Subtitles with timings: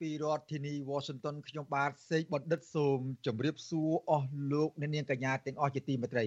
[0.00, 6.26] ពីរដ្ឋធានី Washington ខ្ញុំបាទសេកបណ្ឌិតសូមជម្រាបសួរអស់លោកអ្នកនាងកញ្ញាទាំងអស់ជាទីមេត្រី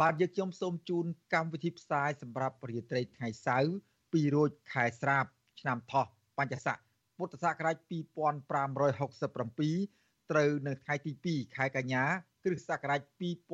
[0.00, 3.70] បាទយើងខ្ញុំសូមជូនកម្មវិធីផ្សាយសម្រាប់រាត្រីថ្ងៃសៅរ៍
[4.00, 5.24] 2រោចខែស្រាប
[5.60, 6.06] ឆ្នាំថោះ
[6.38, 6.78] បញ្ញស័ក
[7.16, 12.02] ពុទ្ធសករាជ2567ត្រូវនៅថ្ងៃទី2ខែកញ្ញា
[12.44, 13.00] គ្រិស្តសករាជ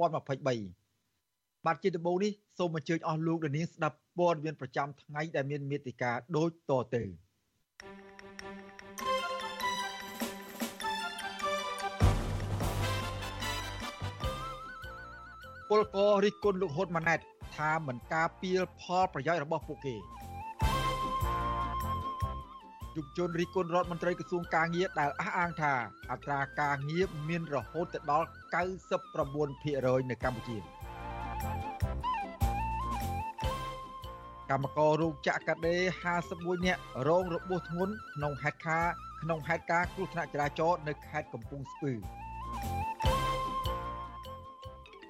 [0.07, 0.85] 2023
[1.67, 7.05] បាទជាដំបូងនេះសូមអញ្ជើញអស់លោកនាងស្ដាប់ព័ត៌មានប្រចាំថ្ងៃដែលមានមេតិការដូចតទៅ
[15.75, 17.21] ពលកររិះគន់លោកហ៊ុនម៉ាណែត
[17.57, 25.73] ថាមិនការពារផលប្រយោជន៍របស់ពួកគេយុវជនរិះគន់រដ្ឋមន្ត្រីក្រសួងកាងារដែលអះអាងថា
[26.11, 28.29] អត្រាការងារមានរហូតដល់
[29.19, 30.57] 99%នៅកម្ពុជា
[34.51, 35.77] កម្មកររោងចក្រកាដេ
[36.21, 38.87] 51នាក់រងរបួសធ្ងន់ក្នុងហេតុការ
[39.23, 41.95] ក្នុងហេតុការណ៍គ្រោះថ្នាក់ចរាចរណ៍នៅខេត្តកំពង់ស្ពឺ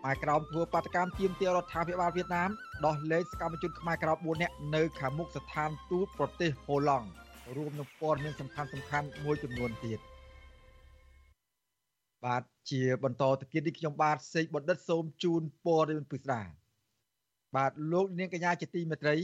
[0.05, 2.50] ម៉ែក្រោមធ្វើបាតកម្មទាមទាររដ្ឋាភិបាលវៀតណាម
[2.86, 7.08] ដោះលែងសកម្មជនខ្មែរក្រោម4នាក់នៅខាងមុខស្ថានទូតប្រទេសហូឡង់
[7.56, 9.98] រួមនឹងព័ត៌មានសំខាន់សំខាន់មួយចំនួនទៀត
[12.24, 16.42] បាទជាបន្តទៅទៀតនេះខ្ញុំបាទសេកបណ្ឌិតសូមជូនព័ត៌មានពិស្ដា
[17.56, 19.16] បាទលោកនាងកញ្ញាជាទីមេត្រី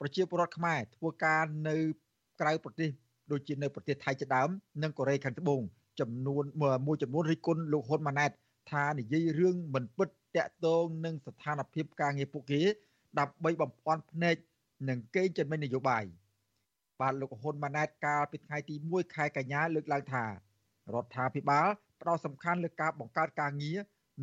[0.00, 1.76] ប្រជាពលរដ្ឋខ្មែរធ្វើការនៅ
[2.40, 2.90] ក្រៅប្រទេស
[3.30, 4.48] ដូចជានៅប្រទេសថៃជាដើម
[4.82, 5.60] និងកូរ៉េខាងត្បូង
[6.00, 6.44] ចំនួន
[6.86, 8.32] មួយចំនួនរិះគន់លោកហ៊ុនម៉ាណែត
[8.70, 12.62] ថានិយាយរឿងមិនពិតតាក់ទងនឹងស្ថានភាពការងារពួកគេ
[13.18, 14.36] ដើម្បីបំភាន់ភ្នែក
[14.88, 16.04] និងកេងចំណេញនយោបាយ
[17.00, 20.30] បាទលោកហ៊ុនម៉ាណែតកាលពីថ្ងៃទី1ខែកញ្ញាលើកឡើងថារ
[21.04, 21.66] ដ្ឋាភិបាល
[22.00, 23.78] ផ្ដោតសំខាន់លើការបង្កើតការងារ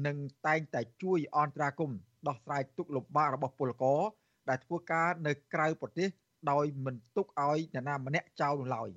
[0.06, 0.18] និង
[0.48, 4.02] តែងតែជួយអន្តរាគមន៍ដោះស្រាយទុកលំបាករបស់ពលករ
[4.50, 6.10] ដែលធ្វើការនៅក្រៅប្រទេស
[6.52, 8.90] ដោយមិនទុកឲ្យនរណាម្នាក់ចោលនោះឡើយ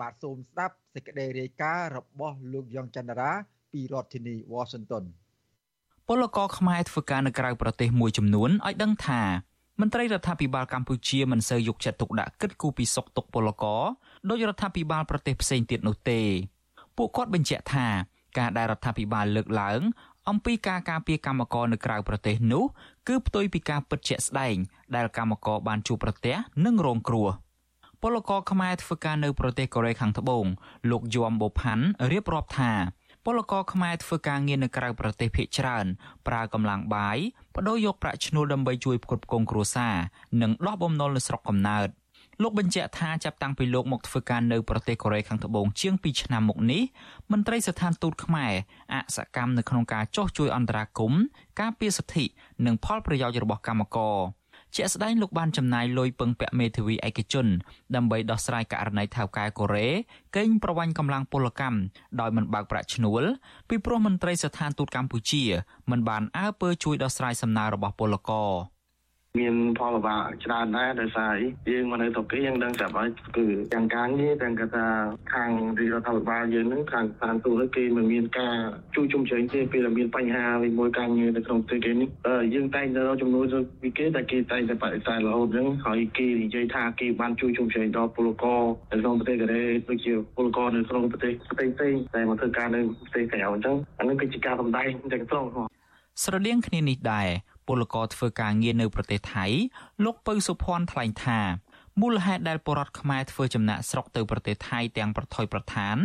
[0.00, 3.32] បាទសូមស្ដាប់សេចក្តីរាយការណ៍របស់លោកយ៉ងច័ន្ទរា
[3.72, 5.04] ពីរដ្ឋធានី Washington
[6.08, 9.22] ពលករខ្មែរធ្វើការនៅក្រៅប្រទេសមួយចំនួនឲ្យដឹងថា
[9.80, 13.82] មន្ត្រីរដ្ឋាភិបាលកម្ពុជាមិនសូវយកចិត្តទុកដាក់គិតគូរពីសុខទុក្ខពលករ
[14.28, 16.20] ដោយរដ្ឋាភិបាលប្រទេសផ្សេងទៀតនោះទេ
[16.96, 17.86] ពួកគាត់បញ្ជាក់ថា
[18.38, 19.80] ការដែលរដ្ឋាភិបាលលើកឡើង
[20.28, 22.64] អំពីការការពារកម្មករនៅក្រៅប្រទេសនោះ
[23.08, 24.56] គឺផ្ទុយពីការពិតជាក់ស្ដែង
[24.94, 27.28] ដែលកម្មករបានជួបប្រទះនិងរងគ្រោះ
[28.02, 30.44] ពលករខ្មែរធ្វើការនៅប្រទេសកូរ៉េខាងត្បូង
[30.90, 32.72] លោកយមបូផាន់រៀបរាប់ថា
[33.28, 35.86] ពលករខ្មែរធ្វើការងារនៅក្រៅប្រទេសភាគច្រើន
[36.26, 37.18] ប្រើកម្លាំងបាយ
[37.54, 39.94] បដូរយកប្រាក់ឈ្នួលដើម្បីជួយផ្គត់ផ្គង់គ្រួសារ
[40.42, 41.88] និងដោះបំណុលនៅស្រុកកំណើត
[42.42, 46.82] លោកបញ្ជាក់ថាចាប់តាំងពីលោកមកធ្វើការនៅប្រទេសកូរ៉េខាងត្បូងជាង2ឆ្នាំមកនេះ
[47.32, 48.52] មន្ត្រីស្ថានទូតខ្មែរ
[48.92, 51.22] អសកម្មនៅក្នុងការចោះជួយអន្តរាគមន៍
[51.60, 52.24] ការពារសិទ្ធិ
[52.66, 54.16] និងផលប្រយោជន៍របស់កម្មករ
[54.76, 57.46] ជាក់ស្ដែងលោកបានចំណាយលុយពឹងពាក់មេធាវីឯកជន
[57.96, 59.88] ដើម្បីដោះស្រាយករណីថៅកែកូរ៉េ
[60.36, 61.78] កេងប្រវ័ញ្ចកម្លាំងពលកម្ម
[62.20, 63.22] ដោយមិនបើកប្រាក់ឈ្នួល
[63.68, 65.42] ពីព្រោះមន្ត្រីស្ថានទូតកម្ពុជា
[65.90, 68.50] មិនបានអើពើជួយដោះស្រាយសំណើរបស់ពលករ
[69.38, 71.34] មានផលលំបាកច្រើនដែរដោយសារ
[71.70, 74.86] យើងមកនៅតុកេយើងដឹងតែហើយគឺទាំងការងារទាំងកថា
[75.34, 78.56] ខាងរដ្ឋាភិបាលយើងនឹងខាងស្ថានទូតគេមិនមានការ
[78.94, 82.08] ជួយជុំជ្រែងទេពេលមានបញ្ហាវិញមួយការងារនៅក្នុងប្រទេសគេនេះ
[82.54, 83.44] យើងតែងតែរកចំនួន
[83.82, 95.44] ពីគេតែគេតែងតែបដិសេធរហូតហ្នឹងហើយគេនិយាយថាគេបានជួយជុំជ្រែងដល់ពលករនៅក្នុងប្រទេសកូរ៉េដូចជាពលករនៅក្នុងប្រទេសផ្សេងៗតែមកធ្វើការនៅប្រទេសក្រៅអញ្ចឹងអានេះគឺជាការសម្ដែងទាំងស្រុង
[96.24, 97.28] ស្រដៀងគ្នានេះដែរ
[97.68, 99.46] ពលករធ្វើការងារនៅប្រទេសថៃ
[100.04, 101.40] លោកពៅសុភ័ណ្ឌថ្លែងថា
[102.00, 105.96] មូលហេតុដែលបរដ្ឋខ្មែរធ្វើចំណាក់ស្រុកទៅប្រទេសថៃទាំងប្រថុយប្រឋាន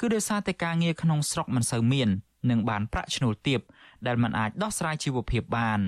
[0.00, 2.08] គឺដោយសារតែការងារក្នុងស្រុកមិនសូវមាន
[2.50, 3.60] និងបានប្រាក់ឈ្នួលទាប
[4.06, 5.80] ដែលមិនអាចដោះស្រាយជីវភាពបាន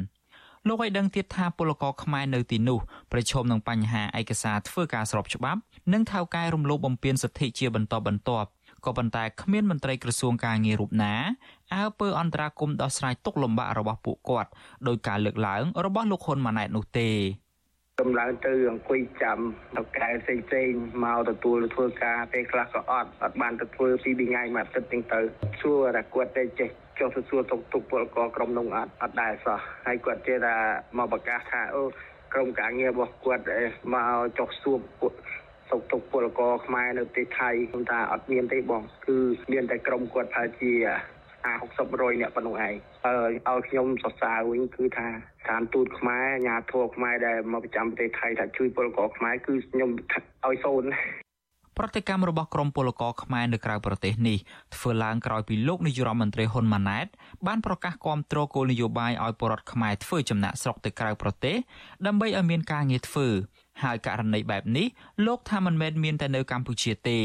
[0.69, 2.79] លោកឲ្យដឹងទៀតថាពលករខ្មែរនៅទីនោះ
[3.13, 5.61] ប្រឈមនឹងបញ្ហាឯកសារធ្វើការស្របច្បាប់
[5.93, 8.49] និងថៅកែរំលោភបំពានសិទ្ធិជាបន្តបន្ទាប់
[8.85, 11.15] ក៏ប៉ុន្តែគ្មានមន្ត្រីក្រសួងការងាររូបណា
[11.75, 14.51] អើពើអន្តរាគមដោះស្រាយទុកលំបាករបស់ពួកគាត់
[14.89, 17.11] ដោយការលើកឡើងរបស់លោកហ៊ុនម៉ាណែតនោះទេ
[18.01, 19.39] កម្លាំងទៅអង្គុយចាំ
[19.77, 20.71] តកែផ្សេងផ្សេង
[21.05, 25.19] មកទទួលធ្វើការពេលខ្លះក៏អត់អត់បានទៅធ្វើពីថ្ងៃមួយអាទិត្យទាំងទៅ
[25.61, 26.69] សួរតែគាត់ទៅចេះ
[26.99, 30.57] ចុះទៅសួរទុកទុកពលករក្រុមនោះអត់អត់ដែរសោះហើយគាត់ចេះថា
[30.99, 31.83] មកប្រកាសថាអូ
[32.33, 33.45] ក្រុមការងាររបស់គាត់
[33.95, 34.79] មកចុះសួរ
[35.71, 39.19] សុខទុក្ខពលករខ្មែរនៅប្រទេសថៃខ្ញុំថាអត់មានទេបង គឺ
[39.53, 40.73] មានតែក្រុមគាត់ប្រហែលជា
[41.47, 42.75] 50 60 100នាក់ប៉ុណ្ណឹងឯង
[43.07, 49.91] ហើយឲ្យខ្ញុំសរសើរវិញគឺថាស្ថានទូតខ្មែរអាជ្ញាធរខ្មែរដែលមកប្រចាំប្រទេសថៃថាជួយពលករខ្មែរគឺខ្ញុំ
[50.47, 50.85] ឲ្យសូន
[51.79, 54.39] ប្រតិកម្មរបស់ក្រមពលករខ្មែរនៅក្រៅប្រទេសនេះ
[54.77, 57.07] ធ្វើឡើងក្រោយពីលោកនាយរដ្ឋមន្ត្រីហ៊ុនម៉ាណែត
[57.47, 61.57] បានប្រកាសគាំទ្រគោលនយោបាយឲ្យពលរដ្ឋខ្មែរធ្វើចំណាក់ស្រុកទៅក្រៅប្រទេស
[62.07, 63.27] ដើម្បីឲ្យមានការងារធ្វើ
[63.83, 64.87] ហើយករណីបែបនេះ
[65.27, 67.21] លោកថាមិនមែនមានតែនៅកម្ពុជាទេ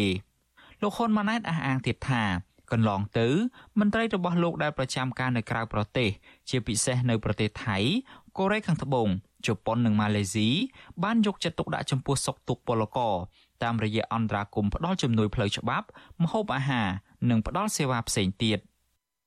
[0.81, 2.23] លោកហ៊ុនម៉ាណែតអះអាងទៀតថា
[2.71, 3.27] កន្លងទៅ
[3.79, 6.09] មន្ត្រីរបស់លោកដែលប្រចាំការនៅក្រៅប្រទេស
[6.49, 7.77] ជាពិសេសនៅប្រទេសថៃ
[8.37, 9.07] កូរ៉េខាងត្បូង
[9.47, 10.49] ជប៉ុននិងម៉ាឡេស៊ី
[11.03, 13.13] បានយកចិត្តទុកដាក់ចំពោះសុខទុក្ខពលករ
[13.63, 15.87] តាមរយៈអន្តរាគមផ្ដល់ជំនួយផ្លូវច្បាប់
[16.23, 16.87] ម្ហូបអាហារ
[17.29, 18.59] និងផ្ដល់សេវាផ្សេងទៀត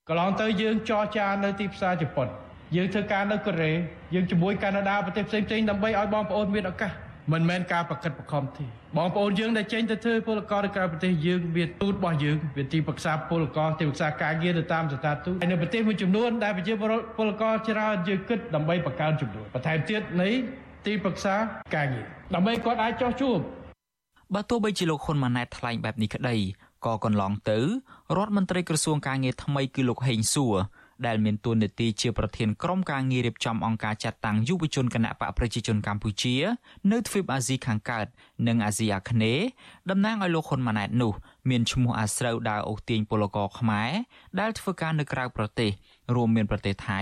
[0.09, 2.29] កន្លងទៅយើងចរចានៅទីផ្សារជប៉ុន
[2.77, 3.73] យើងធ្វើការនៅកូរ៉េ
[4.15, 6.93] យើងជាមួយកាណាដាប្រទេសផ្សេងៗដើម្បីឲ្យបងប្អូនមានឱកាស
[7.33, 8.65] មិនមែនការប្រកិតប្រខំទេ
[8.97, 16.73] បងប្អូនយើងដែលចេញទៅធ្វើពលករនៅក្រៅប្រទេសយើងមានទូតរបស់យើងវាទីប្រឹក្សាពលករទីប្រឹក្សាការងារទៅតាមស្ថានទូតហើយនៅប្រទេសមួយចំនួនដែលប្រជា
[17.19, 20.29] ពលករច្រើនយើងគិតដើម្បីបង្កើនចំនួនបន្ថែមទៀតនៃ
[20.87, 21.35] ទីប្រឹក្សា
[21.77, 23.39] ការងារដើម្បីគាត់អាចចោះជួប
[24.35, 26.37] បើទោះបីជាលោកហ៊ុនម៉ាណែតថ្លែងបែបនេះក្តី
[26.87, 27.59] ក៏កន្លងទៅ
[28.17, 30.57] រដ្ឋមន្ត្រីក្រសួងការងារថ្មីគឺលោកហេងសួរ
[31.07, 36.35] ដែលមានតួនាទីជាប្រធានក្រុមការងាររៀបចំអង្គការចាត់តាំងយុវជនគណៈបកប្រជាជនកម្ពុជា
[36.93, 38.07] នៅទ្វីបអាស៊ីខាងកើត
[38.49, 39.47] និងអាស៊ីអាគ្នេយ៍
[39.91, 41.13] តំណាងឲ្យលោកហ៊ុនម៉ាណែតនោះ
[41.51, 43.91] មានឈ្មោះអាស្រូវដើរអូសទាញពលករខ្មែរ
[44.41, 45.71] ដែលធ្វើការនៅក្រៅប្រទេស
[46.15, 47.01] រួមមានប្រទេសថៃ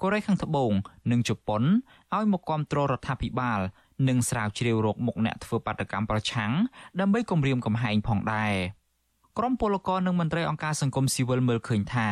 [0.00, 0.72] កូរ៉េខាងត្បូង
[1.10, 1.62] និងជប៉ុន
[2.14, 3.60] ឲ្យមកគ្រប់គ្រងរដ្ឋាភិបាល
[4.08, 6.52] និងស្រាវជ្រាវរោគមុខអ្នកធ្វើបាតកម្មប្រឆាំង
[7.00, 8.54] ដើម្បីគម្រាមកំហែងផងដែរ។
[9.38, 12.08] ក្រមពលករនិងមន្ត្រីអង្គការសង្គមស៊ីវិលមើលឃើញថា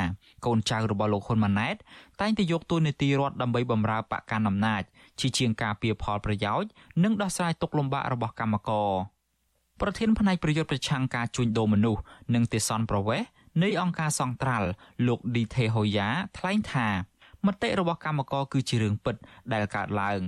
[0.47, 1.77] កូនចៅរបស់លោកហ៊ុនម៉ាណែត
[2.21, 4.83] តែងតែយកតួនាទីរដ្ឋដើម្បីបម្រើបកកណ្ដាលអំណាច
[5.21, 6.71] ជាជាងការពៀផលប្រយោជន៍
[7.03, 8.91] និងដោះស្រាយទុក្ខលំបាករបស់កម្មករ
[9.81, 12.03] ប្រធានផ្នែកប្រយុទ្ធប្រឆាំងការជួញដូរមនុស្ស
[12.35, 13.23] និងទេសន្តប្រវេស
[13.63, 14.69] នៃអង្គការសង្ត្រាល់
[15.07, 16.09] លោកឌីថេហូយ៉ា
[16.39, 16.89] ថ្លែងថា
[17.47, 19.17] មតិរបស់កម្មករគឺជារឿងពិត
[19.53, 20.21] ដែលកើតឡើង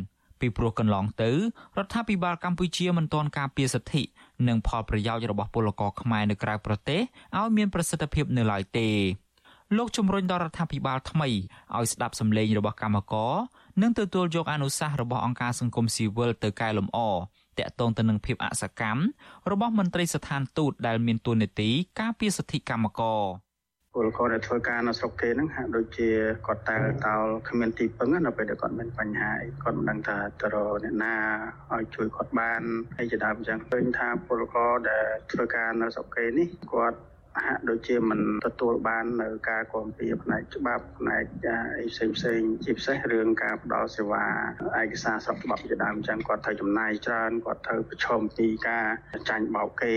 [0.42, 1.30] ពីព្រោះកន្លងទៅ
[1.78, 4.02] រដ្ឋាភិបាលកម្ពុជាមិនទាន់ការពារសិទ្ធិ
[4.48, 7.00] និងផលប្រយោជន៍របស់ពលករខ្មែរនៅក្រៅប្រទេស
[7.38, 8.88] ឲ្យមានប្រសិទ្ធភាពនៅឡើយទេ
[9.76, 11.28] លោកជំរុញដល់រដ្ឋាភិបាលថ្មី
[11.76, 13.34] ឲ្យស្ដាប់សម្លេងរបស់កម្មករ
[13.82, 16.98] និងទទួលយកអនុសាសន៍របស់អង្គការសង្គមស៊ីវិលទៅកែលម្អ
[17.58, 19.02] តាក់ទងទៅនឹងភាពអសកម្ម
[19.50, 23.20] របស់មន្ត្រីស្ថានទូតដែលមានទួនាទីការពារសិទ្ធិកម្មករ
[23.94, 26.08] ពលករដែលធ្វើការនៅស្រុកគេហ្នឹងហាក់ដូចជា
[26.46, 31.14] គាត់តើតោលគ្មានទីពឹងនៅពេលដែលគាត់មានបញ្ហាអីគាត់មិនដឹងថាទៅរកអ្នកណា
[31.72, 32.62] ឲ្យជួយគាត់បាន
[32.96, 36.98] ហើយជាដើមអញ្ចឹងឃើញថាពលករដែលធ្វើការនៅស្រុកគេនេះគាត់
[37.46, 41.24] ហាក់ដូចជាមិនទទួលបាននៅការគាំពៀផ្នែកច្បាប់ផ្នែក
[41.78, 44.24] អីផ្សេងផ្សេងជាពិសេសរឿងការផ្ដល់សេវា
[44.80, 48.86] ឯកសារស្របច្បាប់ជាដើមអញ្ចឹងគាត់ត្រូវចំណាយច្រើនគាត់ត្រូវប្រឈមពីការ
[49.28, 49.94] ចាញ់បោកគេ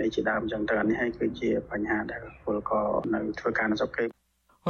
[0.00, 4.04] អីជាដើមអញ្ចឹងទៅអានេះហើយគឺជាបញ្ហាដែលពលករនៅធ្វើការនៅស្រុកគេ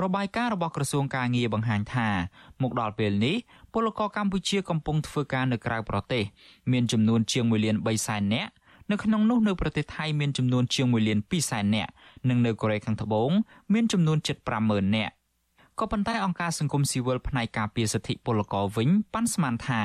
[0.05, 2.09] របាយការណ៍របស់ក្រសួងការងារបង្ហាញថា
[2.63, 3.37] មកដល់ពេលនេះ
[3.73, 6.25] ពលករកម្ពុជាកំពុងធ្វើការនៅក្រៅប្រទេស
[6.73, 8.51] មានចំនួនជាង1លាន3សែននាក់
[8.91, 11.91] នៅក្នុងនោះនៅប្រទេសថៃមានចំនួនជាង1លាន2សែននាក់
[12.29, 13.31] និងនៅកូរ៉េខាងត្បូង
[13.73, 14.37] មានចំនួនជិត
[14.67, 15.15] 50000នាក់
[15.81, 19.83] ក៏ប៉ុន្តែអង្គការសង្គមស៊ីវិលផ្នែកការពារសិទ្ធិពលករវិញប៉ាន់ស្មានថា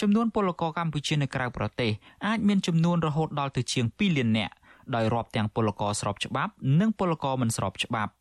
[0.00, 1.92] ចំនួនពលករកម្ពុជានៅក្រៅប្រទេស
[2.26, 4.54] អាចមានចំនួនរហូតដល់ទៅជាង2លាននាក់
[4.94, 8.12] ដោយរាប់ទាំងពលករស្របច្បាប់និងពលករមិនស្របច្បាប់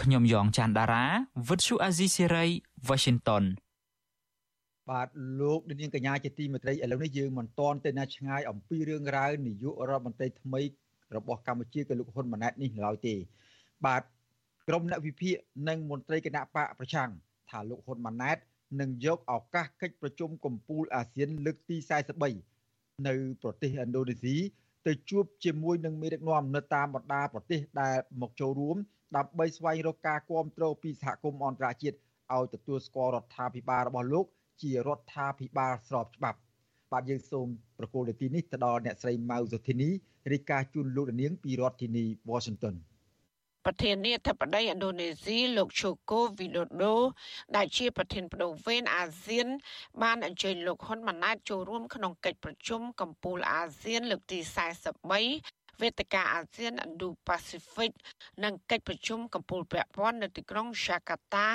[0.00, 1.04] ខ្ញុំយ៉ងច័ន្ទដារា
[1.48, 2.44] វិទ្យុអាស៊ីសេរី
[2.88, 3.44] Washington
[4.90, 5.08] បាទ
[5.40, 10.60] លោកនាងកញ្ញាជាទីមេត្រីឥឡូវនេះយើងមិនទាន់ទៅណាឆ្ងាយអំពីរឿងរ៉ាវនាយករដ្ឋមន្ត្រីថ្មី
[11.16, 13.14] របស់កម្ពុជាគឺលោកហ៊ុនម៉ាណែតនេះឡើយទេ
[13.86, 14.02] បាទ
[14.68, 15.36] ក្រុមអ្នកវិភាគ
[15.68, 17.10] និងមន្ត្រីគណៈបកប្រឆាំង
[17.50, 18.36] ថាលោកហ៊ុនម៉ាណែត
[18.80, 21.76] នឹងយកឱកាសកិច្ចប្រជុំកំពូលអាស៊ានលើកទី
[22.42, 24.36] 43នៅប្រទេសឥណ្ឌូនេស៊ី
[24.86, 28.76] ទៅជួបជាមួយនឹងមេដឹកនាំនៅតាមបណ្ដាប្រទេសដែលមកចូលរួម
[29.16, 31.96] ដើម្បីស្វែងរកការគ្រប់គ្រងពីសហគមន៍អន្តរជាតិ
[32.34, 34.26] ឲ្យទទួលស្គាល់រដ្ឋាភិបាលរបស់លោក
[34.62, 36.38] ជារដ្ឋាភិបាលស្របច្បាប់
[36.92, 37.46] បាទយើងសូម
[37.78, 39.88] ប្រកូលនាទីនេះទៅដល់អ្នកស្រីម៉ៅសុធីនី
[40.32, 42.76] រាយការណ៍ជូនលោកនាងពីរដ្ឋធានី Washington
[43.66, 46.94] ប្រធានាធិបតីឥណ្ឌូនេស៊ីលោកជូកូវីដូដូ
[47.56, 49.46] ដែលជាប្រធានបដូវវេនអាស៊ាន
[50.02, 54.38] បានអញ្ជើញលោកហ៊ុនម៉ាណែតចូលរួមក្នុងកិច្ចប្រជុំកំពូលអាស៊ានលើកទី
[54.94, 57.92] 43 វេទិកាអាស៊ាន Indo-Pacific
[58.44, 61.46] និងកិច្ចប្រជុំកំពូលពាក់ព័ន្ធនៅទីក្រុង Jakarta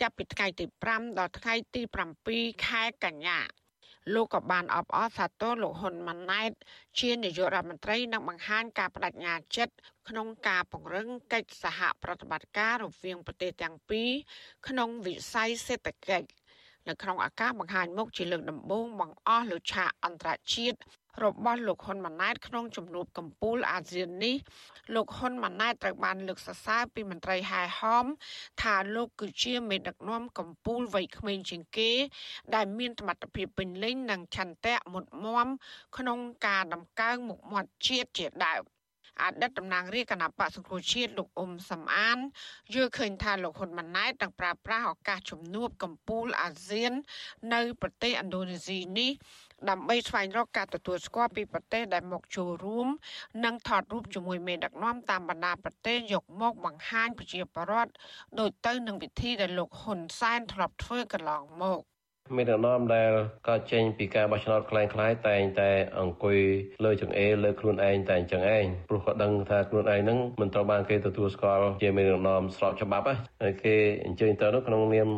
[0.00, 1.82] ចាប់ពីថ្ងៃទី5ដល់ថ្ងៃទី
[2.26, 3.40] 7ខែកញ្ញា
[4.14, 6.52] លោកក៏បានអបអរសាទរលោកហ៊ុនម៉ាណែត
[7.00, 9.74] ជានាយករដ្ឋមន្ត្រីនិងបង្ហាញការបដិញ្ញាចិត្ត
[10.08, 14.10] ក្នុងការពង្រឹងកិច្ចសហប្រតិបត្តិការរវាងប្រទេសទាំងពីរ
[14.68, 16.28] ក្នុងវិស័យសេដ្ឋកិច្ច
[16.88, 20.78] នៅក្នុងឱកាសបង្ហាញមុខជាលើកដំបូងបង្អស់លើឆាកអន្តរជាតិ
[21.24, 24.36] របស់លោកហ៊ុនម៉ាណែតក្នុងជំនួបកម្ពុជាអាស៊ាននេះ
[24.94, 28.06] លោកហ៊ុនម៉ាណែតត្រូវបានលើកសរសើរពីមន្ត្រីហែហោម
[28.62, 31.92] ថាលោកគឺជាមេដឹកនាំកម្ពុជាវ័យក្មេងជាងគេ
[32.54, 35.48] ដែលមានសមត្ថភាពពេញលេញនិងឆន្ទៈមុតមម
[35.96, 38.62] ក្នុងការដំកើងមុខមាត់ជាតិជាដើម
[39.22, 42.18] អតីតតំណាងរាជគណៈបកសង្គ្រោះជាតិលោកអ៊ុំសំអាន
[42.74, 46.92] យល់ឃើញថាលោកហ៊ុនម៉ាណែតនឹងប្រើប្រាស់ឱកាសជំនួបកម្ពុជាអាស៊ាន
[47.54, 49.10] នៅប្រទេសឥណ្ឌូនេស៊ីនេះ
[49.68, 52.88] ដើម្បីស្វែងរកការទទួលស្គាល់ពីប្រទេសដែលមកចូលរួម
[53.44, 57.92] និងថតរូបជាមួយមេដឹកនាំតាមបណ្ដាប្រទេសយកមកបង្ហាញប្រជាពលរដ្ឋ
[58.38, 61.80] ដោយទៅនឹងវិធីដែលលោកហ៊ុនសែនធ្លាប់ធ្វើកន្លងមក
[62.37, 63.11] មានដំណំដែល
[63.47, 66.37] ក៏ចេញពីការបោះឆ្នោតคล้ายៗតែងតែអង្គុយ
[66.83, 73.05] លើចង្អេរលើខ្លួនឯងតែអញ្ចឹងឯងព្រោះក៏ដឹងថាខ្លួនឯងហ្នឹងមិនត្រូវបានគេទទួលស្គាល់ជាមានដំណំស្របច្បាប់
[73.41, 75.09] ហើយគេអញ្ជើញទៅនោះក្នុងនាម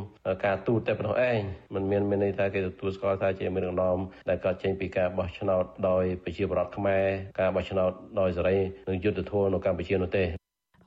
[0.46, 1.40] ការទូតតែប៉ុណ្ណោះឯង
[1.76, 3.98] មិនមានមានន័យថាគេទទួលស្គាល់ថាជាមានដំណំ
[4.30, 7.04] ដែលក៏ចេញពីការបោះឆ្នោតដោយប្រជាពលរដ្ឋខ្មែរ
[7.40, 10.26] ការបោះឆ្នោតដោយសេរីនិងយុត្តិធម៌នៅកម្ពុជានោះទេ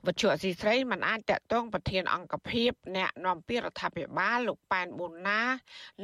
[0.04, 5.42] វត្ថុអសីស្រីមិនអាចតកតងប្រធានអង្គភិបអ្នកនាំពាក្យរដ្ឋាភិបាលលោកប៉ែនប៊ុនណា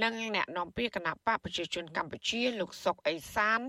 [0.02, 3.60] និងអ្នកនាំពាក្យគណៈបកប្រជាជនកម្ពុជាលោកសុកអេសាន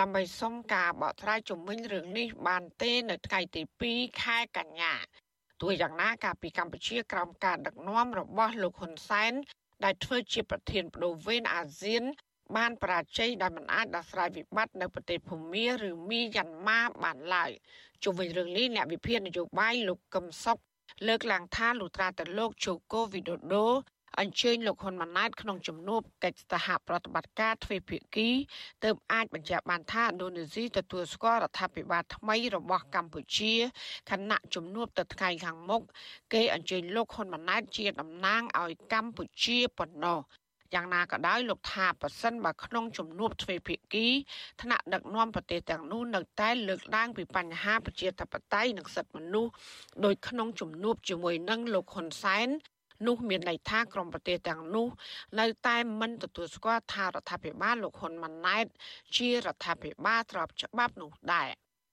[0.00, 4.94] ដើម្បីសុំការបកស្រាយជំវិញរឿងនេះបានទេនៅថ្ងៃទី2ខែកញ្ញា
[5.60, 9.32] ទោះយ៉ាងណាកាលពីកម្ពុជាក្រោមការដឹកនាំរបស់លោកហ៊ុនសែន
[9.84, 12.04] ដែលធ្វើជាប្រធានបដូវវេនអាស៊ាន
[12.56, 17.50] បានបរាជ័យដែលមិនអាចដោះស្រាយវិបត្តិនៅប្រទេសភូមាឬមីយ៉ាន់ម៉ាបានឡើយ
[18.04, 20.58] ជុំវិញរឿងនេះអ្នកវិភាគនយោបាយលោកកឹមសុខ
[21.06, 23.66] លើកឡើងថាលុត្រាតែលោកជូកូវីដូដូ
[24.20, 28.28] អញ្ជើញលោកហ៊ុនម៉ាណែតក្នុងជំនួបកិច្ចសហប្រតិបត្តិការទ្វេភាគី
[28.84, 33.54] ទើបអាចបញ្ជាក់បានថាឥណ្ឌូនេស៊ីទទួលស្គាល់រដ្ឋាភិបាលថ្មីរបស់កម្ពុជា
[34.10, 35.82] ខណៈជំនួបទៅថ្ងៃខាងមុខ
[36.32, 40.18] គេអញ្ជើញលោកហ៊ុនម៉ាណែតជាតំណាងឲ្យកម្ពុជាប៉ុណ្ណោះ
[40.74, 44.06] យ៉ាងណាក៏ដោយលោកថាប៉ះសិនបើក្នុងជំនួបទ្វេភាគី
[44.62, 49.52] ថ្នាក់ដឹកនាំប្រទេសទាំងនោះនៅតែលើកឡើងពីបញ្ហាប្រជាធិបតេយ្យនិងសិទ្ធិមនុស្ស
[50.04, 52.48] ដោយក្នុងជំនួបជាមួយនឹងលោកហ៊ុនសែន
[53.06, 54.88] នោះមានន័យថាក្រមប្រទេសទាំងនោះ
[55.40, 58.66] នៅតែមិនទទួលស្គាល់ថារដ្ឋាភិបាលលោកហ៊ុនម៉ាណែត
[59.16, 61.48] ជារដ្ឋាភិបាលស្របច្បាប់នោះដែរ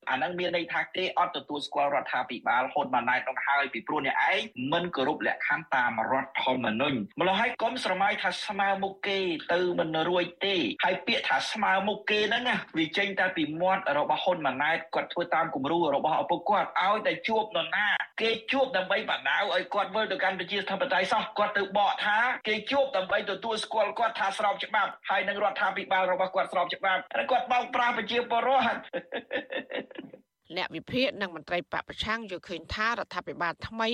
[0.10, 4.42] អានឹងមានន័យថាគេអត់ទទួលស្គាល់រដ្ឋាភិបាលហ៊ុនម៉ាណែតនោះហើយពីព្រោះអ្នកឯង
[4.74, 9.20] មិនគោរពលក្ខខណ្ឌតាមរដ្ឋធម្មនុញ្ញម្ល៉េះហើយកុំស្រមៃថាស្មើមុខគេ
[9.54, 17.88] ទៅមិនរួចទេហើយពាក្យថាស្មើមុខគេហ្នឹងណាវាចេញតែពីមាត់របស់ហ៊ុនម៉ាណែតគាត់ធ្វើតាមគំរូរបស់ឪពុកគាត់ឲ្យតែជួបនរណា
[18.22, 28.80] គេជួបដើម្បីបដៅឲ្យគាត់វិលទៅកាន់ប្រជាធិបតេយ្យសោះគាត់ទៅបកថាគេជួបដើម្បីទទួលស្គាល់គាត់ថាស្របច្បាប់ហើយនឹងរដ្ឋាភិបាលរបស់គាត់ស្របច្បាប់គាត់បោកប្រាស់ប្រជាពលរដ្ឋ
[30.58, 33.90] អ្នកវិភាគនិងមន្ត្រីបពប្រឆាំងយល់ឃើញថារដ្ឋាភិបាលថ្មី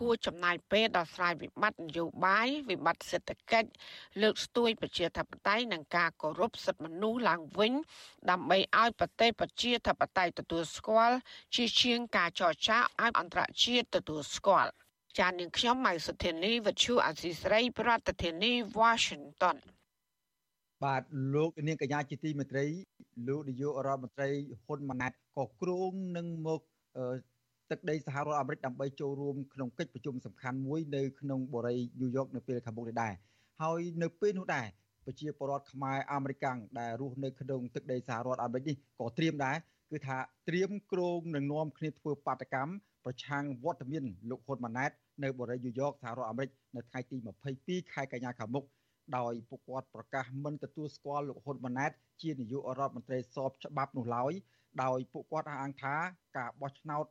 [0.00, 3.70] គួរចំណាយពេលដល់ស្រាយវិបត្តិនយោបាយវិបត្តិសេដ្ឋកិច្ច
[4.22, 7.72] លើកស្ទួយប្រជាធិបតេយ្យនិងការគោរពសិទ្ធិមនុស្សឡើងវិញ
[8.30, 11.16] ដើម្បីឲ្យប្រទេសប្រជាធិបតេយ្យទទួលស្គាល់
[11.54, 14.70] ជាជាងការចរចាឲ្យអន្តរជាតិទទួលស្គាល់
[15.18, 19.56] ចាននាងខ្ញុំម៉ៃសុធានីវិទ្យុអាស៊ីសេរី ប្រធានាធិបតី Washington
[20.84, 21.02] បាទ
[21.34, 22.64] លោកនាងកញ្ញាជាទីមេត្រី
[23.28, 24.28] លោកនាយករដ្ឋមន្ត្រី
[24.64, 26.60] ហ៊ុនម៉ាណែត ក៏គ្រោងនឹងមក
[27.70, 33.14] ទឹកដីសហរដ្ឋអាមេរិកដើម្បីចូលរួមក្នុងកិច្ចប្រជុំសំខាន់មួយនៅក្នុងបូរីញូវយ៉កនៅពេលខាងមុខនេះដែរ
[33.62, 34.66] ហើយនៅពេលនោះដែរ
[35.04, 39.56] ប្រជាពលរដ្ឋខ្មែរអាមេរិកាំងដែលរស់នៅក្នុងទឹកដីសហរដ្ឋអាមេរិកនេះក៏ត្រៀមដែរ
[39.90, 40.18] គឺថា
[40.48, 42.72] ត្រៀមគ្រោងនឹងនាំគ្នាធ្វើបាតកម្ម
[43.04, 44.90] ប្រឆាំងវត្តមានលោកហ៊ុនម៉ាណែត
[45.22, 47.16] នៅបូរីញូវយ៉កសហរដ្ឋអាមេរិកនៅថ្ងៃទី
[47.54, 48.64] 22ខែកញ្ញាខាងមុខ
[49.16, 51.90] ដោយពួកគាត់ប្រកាសមិនទទួលស្គាល់លោកហ៊ុនម៉ាណែត
[52.22, 54.32] ជានាយករដ្ឋមន្ត្រីស្របច្បាប់នោះឡើយ
[54.83, 55.95] ដោយពួកគាត់អះអាងថា
[56.37, 57.05] ការបោះឆ្នោត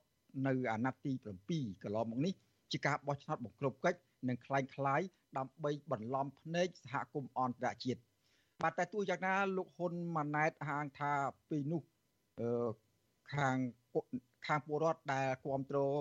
[0.46, 1.12] នៅអាណត្តិទី
[1.48, 2.34] 7កន្លងមកនេះ
[2.72, 5.00] ជាការបោះឆ្នោតបង្ក្រប់កិច្ចនិងคล้ายคล้าย
[5.38, 8.00] ដើម្បីបន្លំភ្នែកសហគមន៍អន្តរជាតិ
[8.62, 11.12] បាទតែទោះយ៉ាងណាលោកហ៊ុនម៉ាណែតហាងថា
[11.50, 11.82] ពីនោះ
[12.40, 12.68] អឺ
[13.34, 13.56] ខាង
[14.46, 16.00] ខាងពលរដ្ឋដែលគ្រប់គ្រង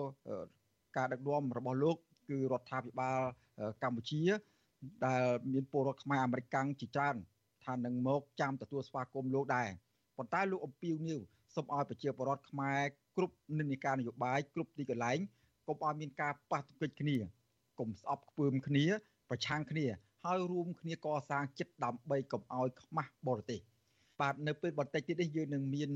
[0.98, 1.98] ការដឹកនាំរបស់លោក
[2.29, 3.19] គឺរដ្ឋាភិបាល
[3.83, 4.22] កម្ពុជា
[5.05, 7.15] ដែលមានពលរដ្ឋខ្មែរអាមេរិកកាំងជាច្រើន
[7.65, 9.69] ថានឹងមកចាំទទួលស្វាគមន៍លោកដែរ
[10.17, 11.19] ប៉ុន្តែលោកអំពីវនីវ
[11.55, 12.81] សូមឲ្យប្រជាពលរដ្ឋខ្មែរ
[13.17, 15.19] គ្រប់និន្នាការនយោបាយគ្រប់ទីកន្លែង
[15.69, 17.17] កុំឲ្យមានការប៉ះទង្គិចគ្នា
[17.78, 18.85] កុំស្អប់ខ្ពើមគ្នា
[19.31, 19.87] ប្រឆាំងគ្នា
[20.25, 23.61] ហើយរួមគ្នាកសាងចិត្តដើម្បីកុំឲ្យខ្មាស់បរទេស
[24.21, 25.90] បាទនៅពេលបន្តិចទៀតនេះយើងនឹងមាន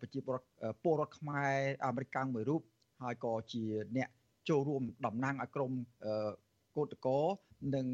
[0.00, 0.46] ប្រជាពលរដ្ឋ
[0.82, 2.62] ពលរដ្ឋខ្មែរអាមេរិកកាំងមួយរូប
[3.02, 3.62] ហើយក៏ជា
[3.96, 4.08] អ្នក
[4.48, 5.72] ចូលរួមតំណាងឲ្យក្រម
[6.76, 7.18] កោតកោ
[7.74, 7.86] និង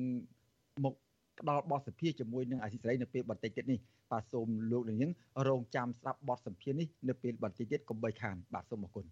[0.84, 0.94] មក
[1.40, 3.78] ផ្ដល់បទសម្ភាសជាមួយនឹងអាស៊ីសេរីនៅពេលបន្តិចទៀតនេះ
[4.12, 5.10] បាទសូមលោកនាង
[5.48, 9.06] រងចាំស្ដាប់បទសម្ភាសនេះនៅពេលបន្តិចទៀតកុំបីខានបាទសូមអរគុណ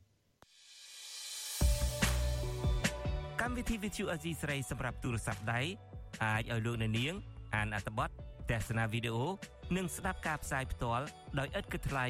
[3.40, 5.61] កម្មវិធី VTV អាស៊ីសេរីសម្រាប់ទូរស័ព្ទដៃ
[6.25, 7.14] អាចឲ្យលោកនាង
[7.54, 8.09] អានអត្ថបទ
[8.50, 9.26] ទស្សនាវីដេអូ
[9.76, 11.04] និងស្ដាប់ការផ្សាយផ្ទាល់
[11.38, 12.07] ដោយឥតគិតថ្លៃ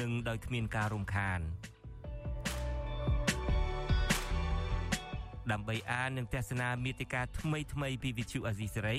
[0.00, 1.40] និងដោយគ្មានការរំខាន
[5.52, 8.98] ដើម្បីអាននិងទស្សនាមេតិការថ្មីថ្មីពី Vithu Azisari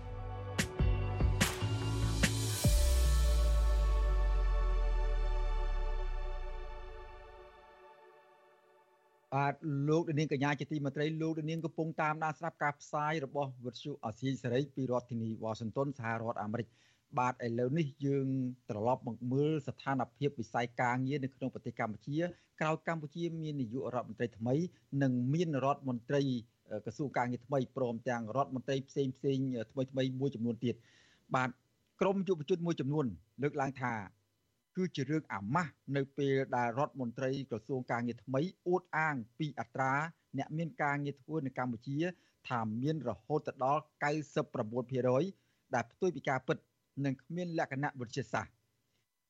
[9.35, 9.53] បាទ
[9.89, 16.67] លោកនាងកញ្ញាជាទីមេត្រីលោកនាងកំពុងតាមដានស្ដាប់ការផ្សាយរបស់វិទ្យុអាស៊ីសេរីពីរដ្ឋធានីវ៉ាស៊ីនតោនសហរដ្ឋអាមេរិក
[17.19, 18.27] បាទឥឡូវនេះយើង
[18.69, 22.19] ត្រឡប់មកមើលស្ថានភាពវិស័យការងារនៅក្នុងប្រទេសកម្ពុជា
[22.61, 24.55] ក្រោយកម្ពុជាមាននាយករដ្ឋមន្ត្រីថ្មី
[25.03, 26.21] និងមានរដ្ឋមន្ត្រី
[26.85, 29.37] ក្រសួងការងារថ្មីព្រមទាំងរដ្ឋមន្ត្រីផ្សេងផ្សេង
[29.71, 30.75] ថ្មីថ្មីមួយចំនួនទៀត
[31.35, 31.49] បាទ
[32.01, 33.05] ក្រមយុវជនមួយចំនួន
[33.41, 33.93] លើកឡើងថា
[34.77, 39.93] គឺជារឿងអាម៉ាស់នៅពេលដែលរដ្ឋមន្ត្រីក្រសួងការងារថ្មីអួតអាងពីអត្រា
[40.37, 41.97] អ្នកមានការងារធ្វើនៅកម្ពុជា
[42.49, 43.81] ថាមានរហូតដល់
[44.55, 46.57] 99%ដែលផ្ទុយពីការពិត
[47.05, 48.53] និងគ្មានលក្ខណៈវិទ្យាសាស្ត្រ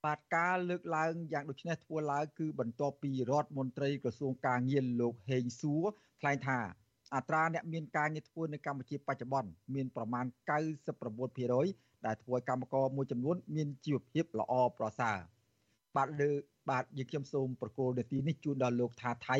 [0.05, 5.83] បាទការលើកឡើងយ៉ាងដូចនេះធ្វើឡើងគឺបន្ទាប់ពីរដ្ឋមន្ត្រីក្រសួងការងារលោកហេងសួរ
[6.19, 6.60] ថ្លែងថា
[7.15, 10.25] អត្រាអ្នកមានការងារធ្វើនៅកម្ពុជាបច្ចុប្បន្នមានប្រមាណ
[10.89, 15.17] 99% ដែលធ្វើឲ្យកម្មករមួយចំនួនមានជីវភាពល្អប្រសើរ
[15.96, 16.29] បាទលើ
[16.70, 19.38] បាទយើងខ្ញុំសូមប្រកូលនាទីនេះជូនដល់លោកថាថៃ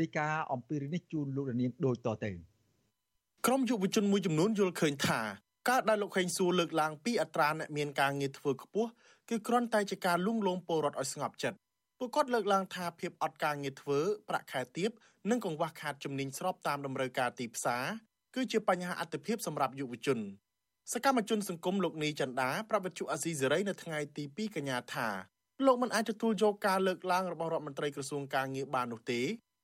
[0.00, 2.32] រីកាអំពីរឿងនេះជូនលោកនាងដូចតទៅ
[3.46, 5.20] ក្រមយុវជនមួយចំនួនយល់ឃើញថា
[5.68, 8.90] ការដែលលោកខេងសួរលើកឡើងពីអត្រាអ្នកមានការងារធ្វើខ្ពស់
[9.28, 11.58] គឺគ្រាន់តែជាការលួងលោមពលរដ្ឋឲ្យស្ងប់ចិត្ត
[11.98, 14.90] ពួកគាត់លើកឡើងថាភាពអត់ការងារធ្វើប្រាក់ខែទាប
[15.30, 17.84] និងកង្វះខាតជំនាញស្របតាមតម្រូវការទីផ្សារ
[18.34, 20.18] គឺជាបញ្ហាអតិភិបសម្រាប់យុវជន
[20.90, 25.08] សកម្មជនសង្គមលោកនីចន្ទាប្រាប់វិទ្យុអាស៊ីសេរីនៅថ្ងៃទី2កញ្ញាថា
[25.66, 29.20] លោកមិនអាចទទួលយកការលើកឡើងរបស់រដ្ឋមន្ត្រីក្រសួងការងារបាននោះទេ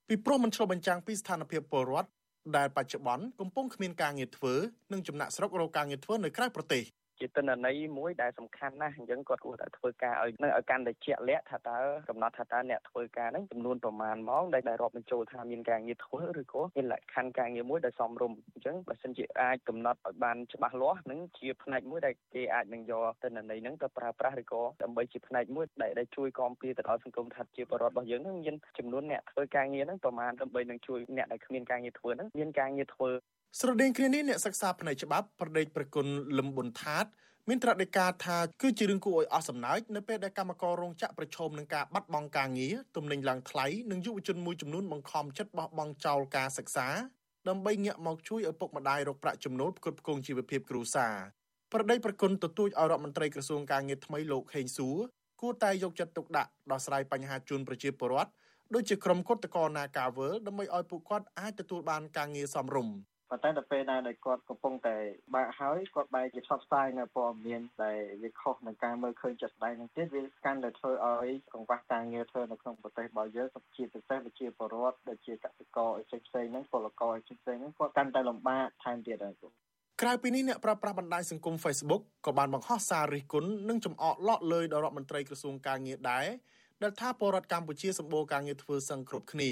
[0.09, 2.11] ពីព្រោះมันឆ្លុះបញ្ចាំងពីស្ថានភាពពលរដ្ឋ
[2.57, 4.55] ដែលបច្ចុប្បន្នកំពុងគ្មានការងារធ្វើ
[4.93, 6.83] និងចំណាក់ស្រុករកការងារធ្វើនៅក្រៅប្រទេស។
[7.21, 11.79] ជាទិន្នន័យមួយដែលសំខាន់ណាស់អញ្ចឹងគាត់គួរតែធ្វើការឲ្យនៅឲ្យកាន់តែជាក់លាក់ថាតើ
[12.09, 33.11] កំណត់ថាតើអ្នកធ្វើការហ្នឹងចំនួនប្រមាណម៉ោងដែលរាប់បញ្ចូលថាមានការងារធ្វើឬក៏មានលក្ខខណ្ឌការងារមួយដែលសមរម្យអញ្ចឹងបើសិនជាអាចកំណត់ឲ្យបានច្បាស់លាស់នឹងជាផ្នែកមួយដែលគេអាចនឹងយកទិន្នន័យហ្នឹងទៅប្រើប្រាស់ឬក៏ដើម្បីជាផ្នែកមួយដែលដែលជួយគាំពារទៅដល់សង្គមថាជាបរិបទរបស់យើងហ្នឹងមានចំនួនអ្នកធ្វើការងារហ្នឹងប្រមាណដើម្បីនឹងជួយអ្នកដែលគ្មានការងារធ្វើហ្នឹងមានការងារធ្វើ
[33.57, 36.07] ស្រដៀងគ្នានេះអ្នកសិក្សាផ្នែកច្បាប់ប្រដេកប្រគុណ
[36.39, 37.05] លឹមប៊ុនថាត
[37.49, 46.89] មានត្រាដីកាថាគឺជារឿងគួរឲ្យអស់សំណើចនៅពេលដែលកម្មកររោងចក្រប្រឈមនឹងការបាត់បង់ការងារទំនិញឡើងថ្លៃនិងយុវជនមួយចំនួនបង្ខំចិត្តបោះបង់ចោលការសិក្សា
[47.49, 51.15] ដើម្បីងាកមកជួយឪពុកម្ដាយរកប្រាក់ចំណូលផ្គត់ផ្គង់ជីវភាពគ្រួសារ
[51.73, 54.97] ប្រដីប្រគុណទទូចឲ្យរដ្ឋមន្ត្រីក្រសួងការងារថ្មីលោកហេងសួរ
[55.41, 58.31] គួរតែយកចិត្តទុកដាក់ដោះស្រាយបញ្ហាជូនប្រជាពលរដ្ឋ
[58.75, 62.97] ដូចជាក្រុមគឧតកោនាការវើដើម្បីឲ្យពួកគាត់អាចទទួលបានការងារសមរម្យ
[63.31, 64.97] ប៉ុន្តែដល់ពេលណាដែលគាត់កំពុងតែ
[65.35, 79.35] បាក់ហើយគាត់បែរជាផ្សព្វផ្សាយនៅព័ត៌មានដែលវាខុសនឹងការមើលឃើញចិត្តស្ដែងនឹងទៀតវាកាន់តែធ្វើឲ្យកង្វះការងារធ្វើនៅក្នុងប្រទេសរបស់យើងជាពិសេសប្រជាពលរដ្ឋដែលជាកសិករអីផ្សេងៗហ្នឹងពលករអីផ្សេងៗហ្នឹងគាត់កាន់តែលំបាកថែមទៀតហើយ
[80.03, 86.27] ក្រៅពីនេះអ្នកប្រើប្រាស់បណ្ដាញសង្គម Facebook ក៏បានបង្ហោះសាររិះគន់និងចំអកឡក់លើយដល់រដ្ឋមន្ត្រីក្រសួងការងារដែរ
[86.83, 89.51] ដែលថាពលរដ្ឋកម្ពុជាសម្បូរការងារធ្វើសឹងគ្រប់គ្នា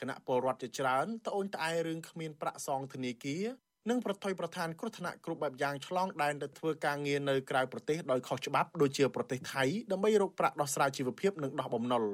[0.00, 3.44] គណៈពលរដ្ឋជាច្រើនត្អូញត្អែរឿងគ្មានប្រាក់សងធនាគារ
[3.90, 12.04] និងប្រថុយប្រឋានគ្រោះថ្នាក់គ្រប់បែបយ៉ាងឆ្លងដែនទៅធ្វើការងារនៅក្រៅប្រទេសដោយខុសច្បាប់ដូចជាប្រទេសថៃដើម្បីរកប្រាក់ដោះស្រាយជីវភាពនិងដោះបំណុល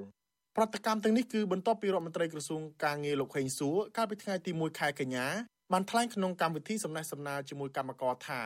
[0.56, 5.26] ប្រតិកម្មទាំងនេះគឺបន្ទាប់ពីរដ្ឋមន្ត្រីក្រសួងការងារលោកហេងសួរកាលពីថ្ងៃទី1ខែកញ្ញា
[5.72, 8.42] បានថ្លែងក្នុងកម្មវិធីសំណេះសំណាលជាមួយកម្មករថា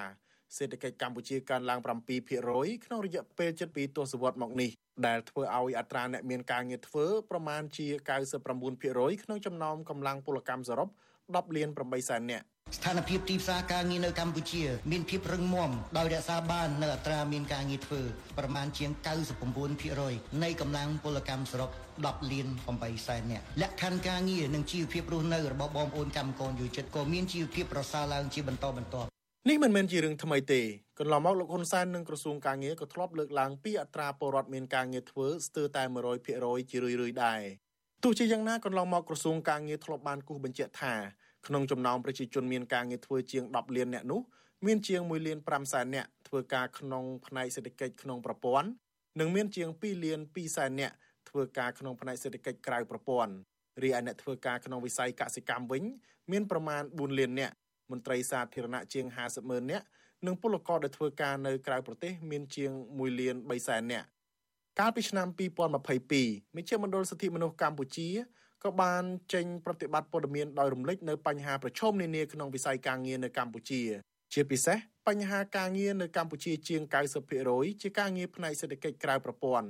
[0.57, 4.71] សេដ្ឋកិច្ចកម្ពុជាកើនឡើង7%ក្នុងរយៈពេលជិត2ទសវត្សរ៍មកនេះ
[5.07, 7.87] ដែលធ្វើឲ្យអត្រាអ្នកមានការងារធ្វើប្រមាណជា
[8.57, 10.89] 99%ក្នុងចំណោមកម្លាំងពលកម្មសរុប
[11.23, 14.63] 10លាន8សែននាក់ស្ថានភាពទីផ្សារការងារនៅកម្ពុជា
[14.93, 18.01] មានភាពរឹងមាំដោយរក្សាបាននៅអត្រាមានការងារធ្វើ
[18.39, 18.91] ប្រមាណជាង
[19.67, 21.71] 99%នៃកម្លាំងពលកម្មសរុប
[22.03, 29.14] 10លាន8សែននាក់លក្ខខណ្ឌការងារនិងជីវភាពរស់នៅរបស់បងប្អូនកម្មករយុវជនក៏មានជីវភាពប្រសើរឡើងជាបន្តបន្ទាប់
[29.49, 30.63] នេះមិនមែនជារឿងថ្មីទេ
[30.99, 35.83] កន្លងមកលោកហ៊ុនសែននិងក្រសួងការងារក៏ធ្លាប់លើកឡើងពីអត្រាពលរដ្ឋមានការងារធ្វើស្ទើរតែ
[36.27, 37.41] 100%ជារឿយៗដែរ
[38.03, 40.95] ទោះជាយ៉ាងណាកន្លងមកក្រសួងការងារធ្លាប់បានគូសបញ្ជាក់ថា
[41.47, 44.21] ក្នុងចំណោមប្រជាជនមានការងារធ្វើជាង10លាននាក់នោះ
[44.67, 48.69] មានជាង1លាន5សែននាក់ធ្វើការក្នុងផ្នែកសេដ្ឋកិច្ចក្នុងប្រព័ន្ធ
[49.21, 50.95] និងមានជាង2លាន2សែននាក់
[51.29, 53.33] ធ្វើការក្នុងផ្នែកសេដ្ឋកិច្ចក្រៅប្រព័ន្ធ
[53.83, 55.83] រីឯអ្នកធ្វើការក្នុងវិស័យកសិកម្មវិញ
[56.33, 57.55] មានប្រមាណ4លាននាក់
[57.91, 59.85] មន្ត្រីសាធារណៈជាង50ម៉ឺននាក់
[60.27, 64.07] និងពលករដែលធ្វើការនៅក្រៅប្រទេសមានជាង1លាន3សែននាក់
[64.79, 65.27] កាលពីឆ្នាំ
[65.93, 68.09] 2022មជ្ឈមណ្ឌលសិទ្ធិមនុស្សកម្ពុជា
[68.65, 69.03] ក៏បាន
[69.35, 73.83] ចេញប្រតិបត្តិព័ត៌មានដោយរំលេចនៅបញ្ហាប្រឈមនានាក្នុងវិស័យការងារនៅកម្ពុជា
[74.33, 76.83] ជាពិសេសបញ្ហាការងារនៅកម្ពុជាជាង
[77.33, 79.69] 90%ជាការងារផ្នែកសេដ្ឋកិច្ចក្រៅប្រព័ន្ធ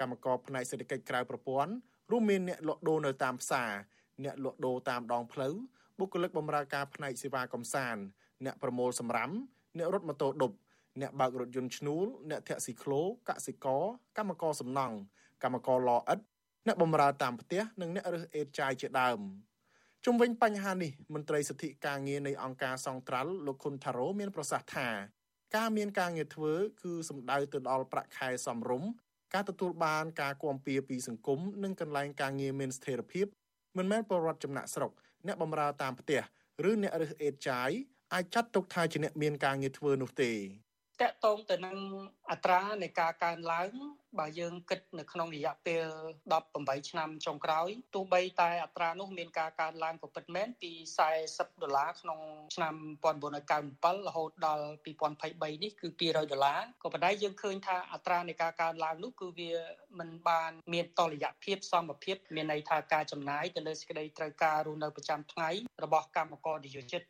[0.00, 1.72] កម្មករផ្នែកសេដ្ឋកិច្ចក្រៅប្រព័ន្ធ
[2.10, 3.72] រួមមានអ្នកលក់ដូរនៅតាមផ្សារ
[4.24, 5.54] អ្នកលក់ដូរតាមដងផ្លូវ
[5.98, 8.02] បុគ្គលិកបម្រើការផ្នែកសេវាកំសាន្ត
[8.44, 9.30] អ្នកប្រមូលសម្រាម
[9.78, 10.52] អ្នករត់ម៉ូតូឌុប
[11.00, 13.84] អ្នកបើករថយន្តឈ្នួលអ្នកធាក់ស៊ីក្លូកសិករ
[14.18, 14.96] កម្មករសំណង់
[15.42, 16.18] កម្មករលអិត
[16.66, 19.20] អ្នកបម្រើតាមផ្ទះនិងអ្នករើសអេតចាយជាដើម
[20.04, 24.88] ជុំវិញបញ្ហានេះមន្ត្រីសិទ្ធិការងារនៃអង្គការសង្ត្រាល់លោកខុនថារ៉ូមានប្រសាសន៍ថា
[25.56, 28.90] ការមានការងារធ្វើគឺសំដៅទៅដល់ប្រាក់ខែសមរម្យ
[29.34, 33.26] ការទទួលបានការគាំពៀពីសង្គមនិងកន្លែងការងារមានស្ថិរភាព
[33.76, 34.92] មិនមែនពលរដ្ឋចំណាក់ស្រុក
[35.26, 36.20] អ្នកបម្រើតាមផ្ទះ
[36.68, 37.70] ឬអ្នករើសអេតចាយ
[38.14, 40.32] អាចចាត់ទុកថាជាអ្នកមានការងារធ្វើនោះទេ
[41.02, 41.78] តកតងទៅនឹង
[42.30, 43.70] អត្រានៃការកើនឡើង
[44.18, 45.84] បើយើងគិតនៅក្នុងរយៈពេល
[46.34, 50.72] 18ឆ្នាំចុងក្រោយទោះបីតែអត្រានោះមានការកើនឡើងក៏ពិតមែនពី
[51.16, 52.20] 40ដុល្លារក្នុង
[52.56, 52.74] ឆ្នាំ
[53.40, 54.66] 1997រហូតដល់
[55.16, 59.52] 2023នេះគឺ200ដុល្លារក៏ប៉ុន្តែយើងឃើញថាអត្រានៃការកើនឡើងនោះគឺវា
[59.98, 65.50] មិនបានមានតលយៈភាពសមភាពមានន័យថាការចំណាយទៅលើសេចក្តីត្រូវការរស់នៅប្រចាំថ្ងៃ
[65.84, 67.02] របស់កម្មករនិយោជិត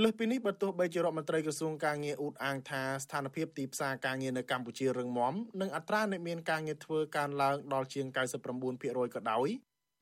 [0.00, 8.06] លើសពីនេះបើទោះបីជារដ្ឋមន្ត្រីក្រសួងការងារអ៊ូតអាងថាស្ថានភាពទីផ្សារការងារនៅកម្ពុជារឹងមាំនិងអត្រាអ្នកមានការងារធ្វើកើនឡើងដល់ជាង
[8.54, 9.48] 99%ក៏ដោយ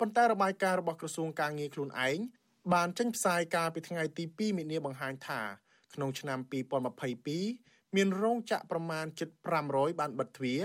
[0.01, 2.19] ប៉ុន្តែរបាយការណ៍របស់ក្រសួងការងារខ្លួនឯង
[2.75, 5.41] បានចេញផ្សាយកាលពីថ្ងៃទី2មិនិនាបង្ហាញថា
[5.95, 6.39] ក្នុងឆ្នាំ
[7.19, 9.29] 2022មានរោងចក្រប្រមាណជិត
[9.65, 10.61] 500បានបិទទ្វារ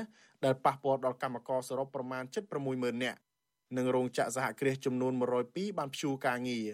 [0.45, 3.19] ដែលប៉ះពាល់ដល់កម្មករសរុបប្រមាណជិត60000នាក់
[3.77, 5.13] និងរោងចក្រសហគ្រាសចំនួន
[5.45, 6.67] 102បានព្យួរការងារ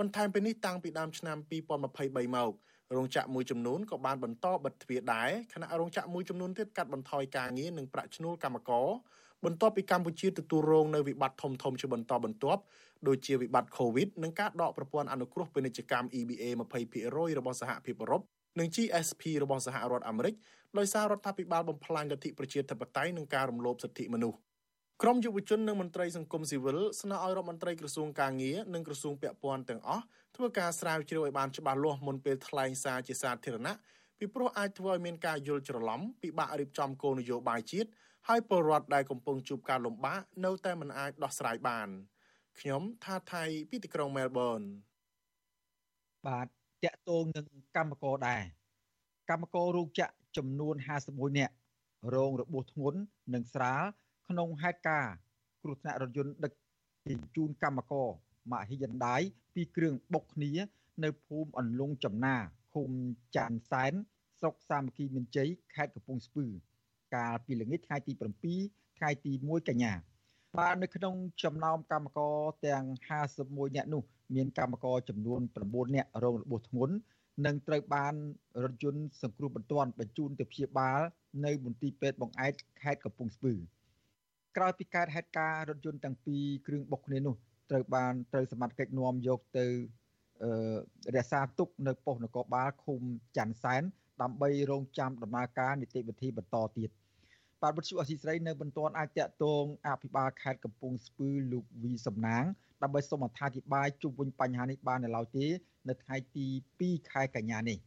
[0.00, 2.52] បន្ថែមពីនេះតាំងពីដើមឆ្នាំ2023មក
[2.96, 8.88] រោងចក្រមួយចំនួនក៏បានបន្តបិទទ្វារដែរខណៈរោងចក្រមួយចំនួនទៀតកាត់បន្ថយការងារនិងប្រាក់ឈ្នួលកម្មករ
[9.44, 12.62] បន្ទាប់ពីកម្ពុជាទទួលរងនៅវិបត្តិធំធំជាបន្តបន្ទាប់
[13.08, 16.44] ដូចជាវិបត្តិ COVID និងការដកប្រព័ន្ធអនុគ្រោះពាណិជ្ជកម្ម EBA
[16.90, 18.22] 20%របស់សហភាពអឺរ៉ុប
[18.58, 20.34] និង GSP របស់សហរដ្ឋអាមេរិក
[20.78, 24.38] ដោយសាររដ្ឋាភិបាលបំផ្លាញលទ្ធិប្រជាធិបតេយ្យនិងការរំលោភសិទ្ធិមនុស្ស
[25.02, 30.04] ក្រមយុវជននិងមន្ត្រីសង្គមស៊ីវិលស្នើឲ្យរដ្ឋមន្ត្រីក្រសួងកាងារនិងក្រសួងពាក់ព័ន្ធទាំងអស់
[30.36, 33.74] ធ្វើការស្រាវជ្រាវឲ្យបានច្បាស់លាស់មុនពេលថ្លែងសារជាសាធារណៈ
[34.18, 37.88] ពីព្រោះអាចធ្វើឲ្យមានការយល់ច្រឡំពិបាករៀបចំគោលនយោបាយជាតិ
[38.28, 41.88] ហើយពលរដ្ឋដែលកំពុងជួបការលំបាកនៅតែមិនអាចដោះស្រាយបាន
[42.58, 44.60] ខ្ញុំថាថៃពីទីក្រុងមែលប៊ន
[46.26, 48.42] បាទតកតងនឹងកម្មករដែរ
[49.30, 50.74] កម្មកររោងចក្រចំនួន
[51.06, 51.54] 51នាក់
[52.14, 52.98] រងរបួសធ្ងន់
[53.34, 53.84] និងស្រាល
[54.28, 55.14] ក្នុងហេតុការណ៍
[55.62, 56.52] គ្រោះថ្នាក់រថយន្តដឹក
[57.06, 58.08] ជញ្ជូនកម្មករ
[58.52, 59.16] ម៉ាកហ៊ីយិនដៃ
[59.54, 60.52] ពីគ្រឿងបុកគ្នា
[61.04, 62.36] នៅភូមិអន្លង់ចំណា
[62.74, 62.90] ឃុំ
[63.36, 63.92] ចាន់សែន
[64.40, 66.44] ស្រុកសាមគ្គីមានជ័យខេត្តកំពង់ស្ពឺ
[67.14, 69.92] កាលពីល្ងាចថ្ងៃទី7ថ្ងៃទី1កញ្ញា
[70.58, 72.84] បាទនៅក្នុងចំណោមកម្មករទាំង
[73.30, 74.02] 51នាក់នោះ
[74.34, 76.94] មានកម្មករចំនួន9នាក់រងរបួសធ្ងន់
[77.46, 78.14] និងត្រូវបាន
[78.62, 81.00] រថយន្តសង្គ្រោះបន្ទាន់បញ្ជូនទៅព្យាបាល
[81.44, 83.52] នៅមន្ទីរពេទ្យបង្អែកខេត្តកំពង់ស្ពឺ
[84.56, 87.34] ក្រោយពីកើតហេតុការណ៍រថយន្តទាំងពីរគ្រឿងបុកគ្នានោះ
[87.70, 89.66] ត្រូវបានត្រូវសមត្ថកិច្ចនាំយកទៅ
[91.16, 93.00] រក្សាទុកនៅប៉ុស្តិ៍នគរបាលឃុំ
[93.36, 93.82] ច័ន្ទសែន
[94.22, 96.90] ដើម្បីរងចាំដំណើរការនីតិវិធីបន្តទៀត
[97.62, 102.44] បាទវិទ្យុអសីស្រីនៅមិនទាន់អាចតាក់ទងអភិបាលខេត្តកំពង់ស្ពឺលោកវីសំណាង
[102.82, 105.46] ដើម្បីសូមអត្ថាធិប្បាយជុំវិញបញ្ហានេះបាននៅឡើយទេ
[105.88, 106.46] នៅថ្ងៃទី
[106.80, 107.78] 2ខែកញ្ញានេះ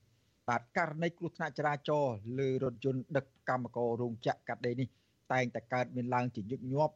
[0.49, 4.87] បាទករណីគ្រោះថ្នាក់ចរាចរណ៍លើរថយន្តដឹកកម្មកររោងចក្រកាត់ដេរនេះ
[5.33, 6.93] តែងតែកើតមានឡើងជាញឹកញាប់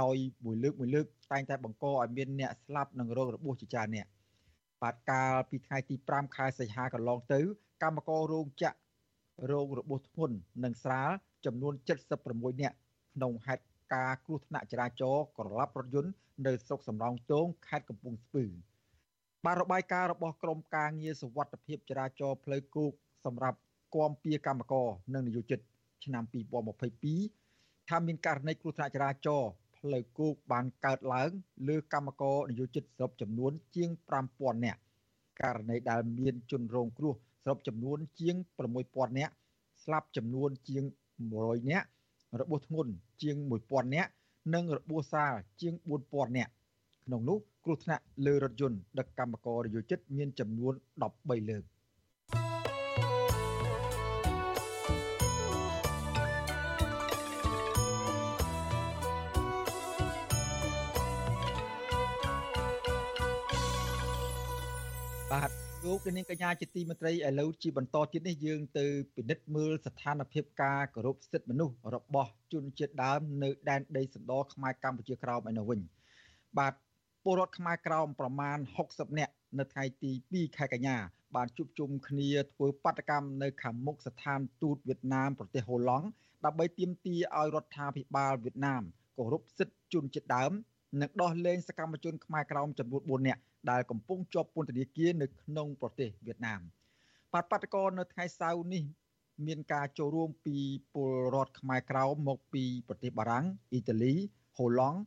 [0.00, 4.06] ដោយមួយលើកមួយលើកតែងតែបង្កឲ្យមានអ្នកស្លាប់និងរងរបួសជាច្រើនអ្នក
[4.82, 7.40] បាទកាលពីថ្ងៃទី5ខែសីហាកន្លងទៅ
[7.82, 8.76] កម្មកររោងចក្រ
[9.52, 11.10] រងរបួសធ្ងន់និងស្រាល
[11.44, 11.74] ចំនួន
[12.18, 12.76] 76នាក់
[13.14, 16.12] ក្នុងហេតុការណ៍គ្រោះថ្នាក់ចរាចរណ៍ក្រឡាប់រថយន្ត
[16.46, 18.44] នៅស្រុកសំរោងទងខេត្តកំពង់ស្ពឺ
[19.44, 22.92] បាទរបាយការណ៍របស់ក្រមការងារសុវត្ថិភាពចរាចរណ៍ផ្លូវគោក
[23.24, 23.58] សម្រាប់
[23.94, 25.60] គាំពៀកម្មករនិងនិយោជិត
[26.04, 26.24] ឆ្នាំ
[26.88, 27.43] 2022
[27.88, 31.30] ថាមានករណីគ្រោះថ្នាក់ចរាចរណ៍ផ្លូវគោកបានកើតឡើង
[31.68, 33.90] លើកម្មករនិយោជិតសរុបចំនួនជាង
[34.28, 34.80] 5000នាក់
[35.40, 38.36] ករណីដែលមានជនរងគ្រោះសរុបចំនួនជាង
[38.76, 39.32] 6000នាក់
[39.84, 40.84] ស្លាប់ចំនួនជាង
[41.28, 41.86] 100នាក់
[42.40, 42.92] របួសធ្ងន់
[43.22, 44.10] ជាង1000នាក់
[44.54, 45.74] និងរបួសសាលជាង
[46.06, 46.52] 4000នាក់
[47.04, 50.72] ក្នុងនោះគ្រោះថ្នាក់លើរថយន្តដឹកកម្មករនិយោជិតមានចំនួន
[51.10, 51.64] 13លើក
[65.84, 75.80] លោកនាងកញ្ញាជាទីមេត្រីឥឡូវជាបន្តទៀតនេះយើងទៅពិនិត្យមើលស្ថានភាពការគោរពសិទ្ធិមនុស្សរបស់ជនជាតិដើមនៅដែនដីសណ្ដោខ្មែរកម្ពុជាក្រោមឯនោះវិញ
[76.58, 76.74] បាទ
[77.24, 80.96] ពលរដ្ឋខ្មែរក្រោមប្រមាណ60នាក់នៅថ្ងៃទី2ខែកញ្ញា
[81.36, 86.06] បានជួបជុំគ្នាធ្វើបាតកម្មនៅខាងមុខស្ថានទូតវៀតណាមប្រទេសហូឡង់
[86.44, 88.82] ដើម្បីទាមទារឲ្យរដ្ឋាភិបាលវៀតណាម
[89.16, 90.52] គោរពសិទ្ធិជនជាតិដើម
[91.00, 96.60] និងដោះលែងសកម្មជនខ្មែរក្រោមចំនួន4នាក់ ដែលកំពុងជាប់ពន្ធនាគារនៅក្នុងប្រទេសវៀតណាម
[97.32, 98.84] បាត់បាតកោនៅថ្ងៃសៅរ៍នេះ
[99.46, 100.56] មានការចូលរួមពី
[100.94, 104.14] ពលរដ្ឋខ្មែរក្រោមមកពីប្រទេសបារាំងអ៊ីតាលី
[104.58, 104.98] ហូឡង់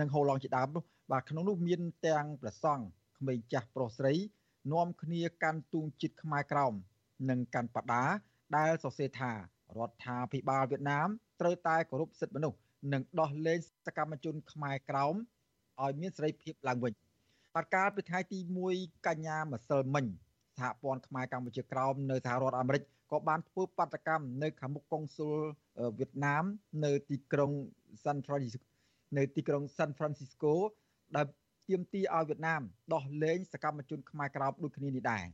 [0.00, 2.84] និងហូឡង់ជាដើមនោះបាទក្នុងនោះមានទាំងប្រសង់
[3.18, 4.14] ក្មេងចាស់ប្រុសស្រី
[4.72, 6.74] នាំគ្នាកាន់ទូងជាតិខ្មែរក្រោម
[7.30, 8.04] និងកាន់បដា
[8.56, 9.36] ដែលសរសេរថារ
[9.88, 11.08] ដ្ឋាភិបាលវៀតណាម
[11.40, 12.58] ត្រូវតែគោរពសិទ្ធិមនុស្ស
[12.92, 15.14] និងដោះលែងសកម្មជនខ្មែរក្រោម
[15.82, 16.92] ឲ្យមានសេរីភាពឡើងវិញ
[17.56, 18.38] បាទកាលពីថ្ងៃទី
[18.72, 20.06] 1កញ្ញាម្សិលមិញ
[20.56, 25.36] សហព័ន្ធខ្មែរកម្ពុជាក្រោមនៅសហរដ្ឋអាមេរិកក៏បានធ្វើបាតកម្មនៅខាងមុខកុងស៊ុល
[25.98, 26.44] វៀតណាម
[26.84, 27.52] នៅទីក្រុង
[28.04, 28.66] San Francisco
[29.16, 30.52] នៅទីក្រុង San Francisco
[31.16, 31.26] ដែល
[31.68, 35.24] ទាមទារឲ្យវៀតណាមដោះលែងសកម្មជនខ្មែរក្រោមដូចគ្នានេះដែរ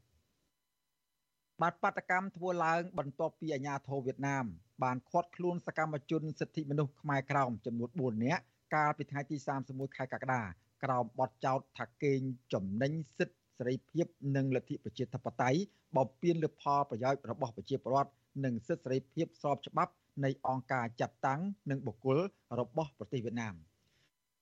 [1.62, 4.44] បាទបាតកម្មធ្វើឡើងបន្ទាប់ពីអាញាធរវៀតណាម
[4.84, 8.42] បានឃាត់ខ្លួនសកម្មជនសិទ្ធិមនុស្សខ្មែរក្រោមចំនួន4នាក់
[8.74, 10.42] កាលពីថ្ងៃទី31ខែកក្កដា
[10.84, 12.20] ក្រោមបទចោទថាកេង
[12.52, 15.58] ចំណេញសិទ្ធិសេរីភាពនិងលទ្ធិប្រជាធិបតេយ្យ
[15.96, 18.12] បោពៀនលើផលប្រយោជន៍របស់ប្រជាពលរដ្ឋ
[18.44, 19.92] និងសិទ្ធិសេរីភាពស្របច្បាប់
[20.24, 22.18] នៃអង្គការចាត់តាំងនិងបុគ្គល
[22.60, 23.54] របស់ប្រទេសវៀតណាម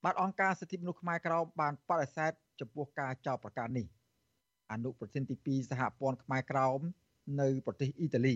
[0.03, 3.85] បាទអង្គការសិទ្ធិមនុស្សខ្មែរក្រោមបានបដិសេធចំពោះការចោទប្រកាន់នេះ
[4.71, 6.79] អនុប្រធានទី2សហព័ន្ធខ្មែរក្រោម
[7.41, 8.35] នៅប្រទេសអ៊ីតាលី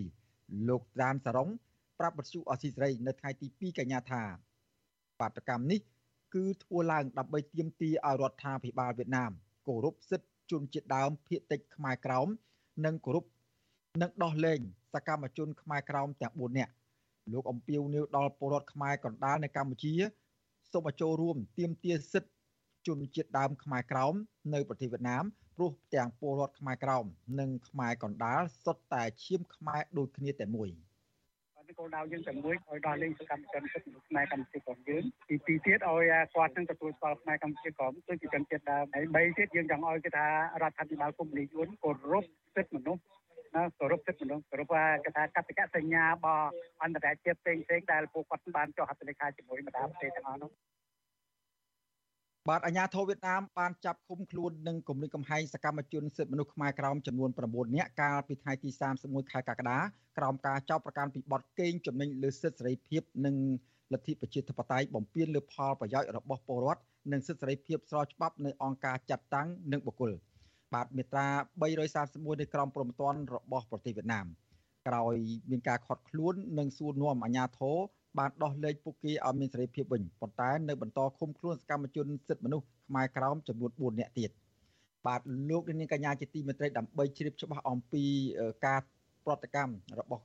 [0.68, 1.48] លោកត្រានសារ៉ុង
[1.98, 4.22] ប្រាប់បទសុអសីសេរីនៅថ្ងៃទី2កញ្ញាថា
[5.20, 5.80] បាតកម្មនេះ
[6.34, 9.32] គឺធ្វើឡើងដើម្បីទាមទារឲ្យរដ្ឋាភិបាលវៀតណាម
[9.66, 12.28] គោរពសិទ្ធិជនជាតិដើមភាគតិចខ្មែរក្រោម
[12.84, 13.24] និងគោរព
[14.02, 14.60] និងដោះលែង
[14.94, 16.72] សកម្មជនខ្មែរក្រោមទាំង4នាក់
[17.32, 19.94] លោកអំពីវនីវដល់ពលរដ្ឋខ្មែរកណ្ដាលនៅកម្ពុជា
[20.72, 22.32] សូមឲ្យចូលរួមទាមទារសិទ្ធិ
[22.86, 24.14] ជនជាតិដើមខ្មែរក្រោម
[24.54, 25.24] នៅប្រទេសវៀតណាម
[25.56, 27.04] ព្រោះទាំងពលរដ្ឋខ្មែរក្រោម
[27.40, 30.70] និងខ្មែរកណ្ដាលសុទ្ធតែឈាមខ្មែរដូចគ្នាតែមួយ។
[31.78, 36.04] គោលដៅយើងតែមួយឲ្យដល់លេងសកម្មជនសិទ្ធិមនុស្សខ្មែរកម្ពុជាក្រុមយើងទីពីរទៀតឲ្យ
[36.34, 40.26] គាត់នឹងទទួលស្គាល់ខ្មែរកម្ពុជាក្រុមដូចជាជនជាតិដើមហើយបីទៀតយើងចង់ឲ្យគេថា
[40.62, 42.24] រដ្ឋាភិបាលគុំលីយួនគោរព
[42.56, 43.02] សិទ្ធិមនុស្ស
[43.54, 44.72] ណាគោរពសិទ្ធិមនុស្សគោរព
[45.04, 46.46] គេថាកតិកៈសញ្ញារបស់
[46.82, 50.50] អន្តរជាតិផ្សេងផ្សេងដែលពួកគាត់បានចុះហត្ថលេខាជាមួយបណ្ដាប្រទេសទាំងអស់នោះ
[52.50, 59.78] បាទអាញាធរវៀតណាមបានចាប់ឃុំខ្លួននិងគំរាមកំហែងសកម្មជនសិទ្ធិមនុស្សខ្មែរក្រោមចំនួន9នាក់កាលពីថ្ងៃទី31ខែកក្កដា
[60.18, 63.36] ក្រោមការចោទប្រកាន់ពីបទកេងចំណេញលើសិទ្ធិសេរីភាពនិង
[63.92, 66.82] លទ្ធិប្រជាធិបតេយ្យបំពានលើផលប្រយោជន៍របស់ពលរដ្ឋ
[67.12, 70.12] និងសិទ្ធិសេរីភាពស្របច្បាប់នៃអង្គការចាត់តាំងនិងបុគ្គល
[70.74, 71.26] បាទមាត្រា
[71.82, 74.26] 331នៃក្រមព្រហ្មទណ្ឌរបស់ប្រទេសវៀតណាម
[74.88, 75.14] ក្រោយ
[75.50, 77.78] មានការខាត់ខ្លួននិងសួរនាំអាញាធរ
[78.18, 84.30] បានដោះលែងពួកគេឲ្យមានសេរីភាពវិញប៉ុន្តែនៅបន្តឃុំខ្លួនសកម្មជនសិទ្ធិមនុស្សខ្មែរក្រោមចំនួន4នាក់ទៀត
[85.06, 85.20] បាទ
[85.50, 88.04] លោកនាងកញ្ញាជាទីមេត្រីដើម្បីជ្រាបច្បាស់អំពី
[88.66, 88.80] ការ
[89.24, 90.22] ប្រតិកម្មរបស់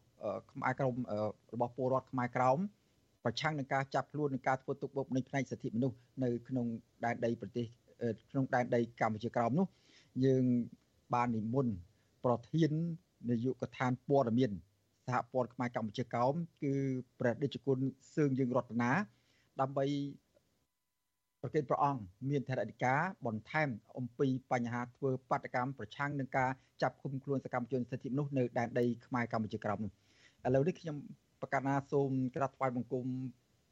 [0.51, 0.95] ខ្មែរក្រម
[1.53, 2.59] របស់ពលរដ្ឋខ្មែរក្រោម
[3.23, 6.65] ប្រឆាំងនឹងការចាប់ខ្លួននិងការធ្វើទុកបុកម្នេញផ្នែកសិទ្ធិមនុស្សនៅក្នុង
[7.05, 7.65] ដែនដីប្រទេស
[8.31, 9.67] ក្នុងដែនដីកម្ពុជាក្រោមនោះ
[10.25, 10.43] យើង
[11.13, 11.73] បាននិមន្ត
[12.25, 12.71] ប្រធាន
[13.29, 14.51] នាយកដ្ឋានព័ត៌មាន
[15.07, 16.73] សហព័ន្ធខ្មែរកម្ពុជាកោមគឺ
[17.19, 17.79] ព្រះដេចគុណ
[18.15, 18.91] សឿងយើងរតនា
[19.61, 19.85] ដើម្បី
[21.41, 26.49] ប្រកេតព្រះអង្គមានថេរដីកាបន្ថែមអំពីបញ្ហាធ្វើបាតកម្មប្រឆាំងនឹងការ
[26.81, 29.87] ចាប់ឃុំខ្លួនសកម្មជនសិទ្ធិមនុស្សនៅដែនដីខ្មែរកម្ពុជាក្រោមឥ
[30.55, 30.97] ឡូវនេះខ្ញុំ
[31.41, 33.05] ប្រកាសណាសូមក្រាបថ្វាយបង្គំ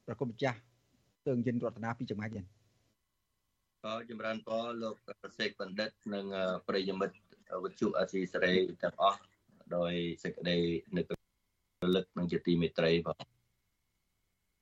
[0.07, 0.57] ប្រគុំម្ចាស់
[1.25, 2.45] សឿងយើងរតនាពីចម្ងាយទៀត
[3.83, 4.95] ក៏ចម្រើនពរលោក
[5.39, 6.25] សេកបណ្ឌិតនិង
[6.67, 7.17] ប្រិយមិត្ត
[7.63, 9.19] វិទ្យុអាស៊ីសេរីទាំងអស់
[9.75, 9.93] ដោយ
[10.23, 10.57] សេចក្តី
[10.97, 11.22] នឹករ
[11.95, 13.15] លឹកនឹងជាទីមេត្រីបង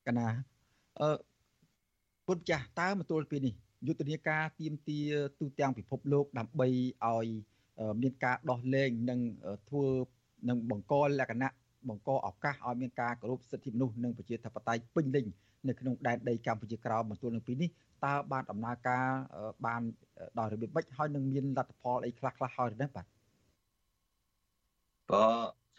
[0.06, 0.28] កណា
[1.00, 1.16] អឺ
[2.26, 3.54] ពុទ្ធចាស់តើមកទល់ពីនេះ
[3.86, 5.00] យុទ្ធនាការទៀមទា
[5.40, 6.68] ទូទាំងពិភពលោកដើម្បី
[7.06, 7.26] ឲ្យ
[8.02, 9.20] មានការដោះលែងនិង
[9.68, 9.86] ធ្វើ
[10.48, 11.52] និងបង្កលក្ខណៈ
[11.88, 15.26] បង្កឱកាសឲ្យមានការគោរពសិទ្ធិមនុស្សនិងប្រជាធិបតេយ្យពេញលេញ
[15.68, 17.68] នៅក្នុងដែនដីកម្ពុជាក្រោមមកទល់នឹងពីនេះ
[18.04, 19.06] តើបានដំណើរការ
[19.66, 19.82] បាន
[20.38, 23.06] ដោយរបៀបម៉េចហើយនឹងមានលទ្ធផលអីខ្លះខ្លះហើយទេបាទ
[25.12, 25.24] ក៏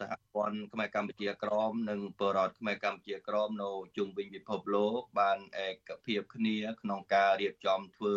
[0.00, 8.16] សហព័ន្ធខ្មែរកម្ពុជាក្រមនិងបរតខ្មែរកម្ពុជាក្រមនៅជុំវិញពិភពលោកបានឯកភាពគ្នាក្នុងការរៀបចំធ្វើ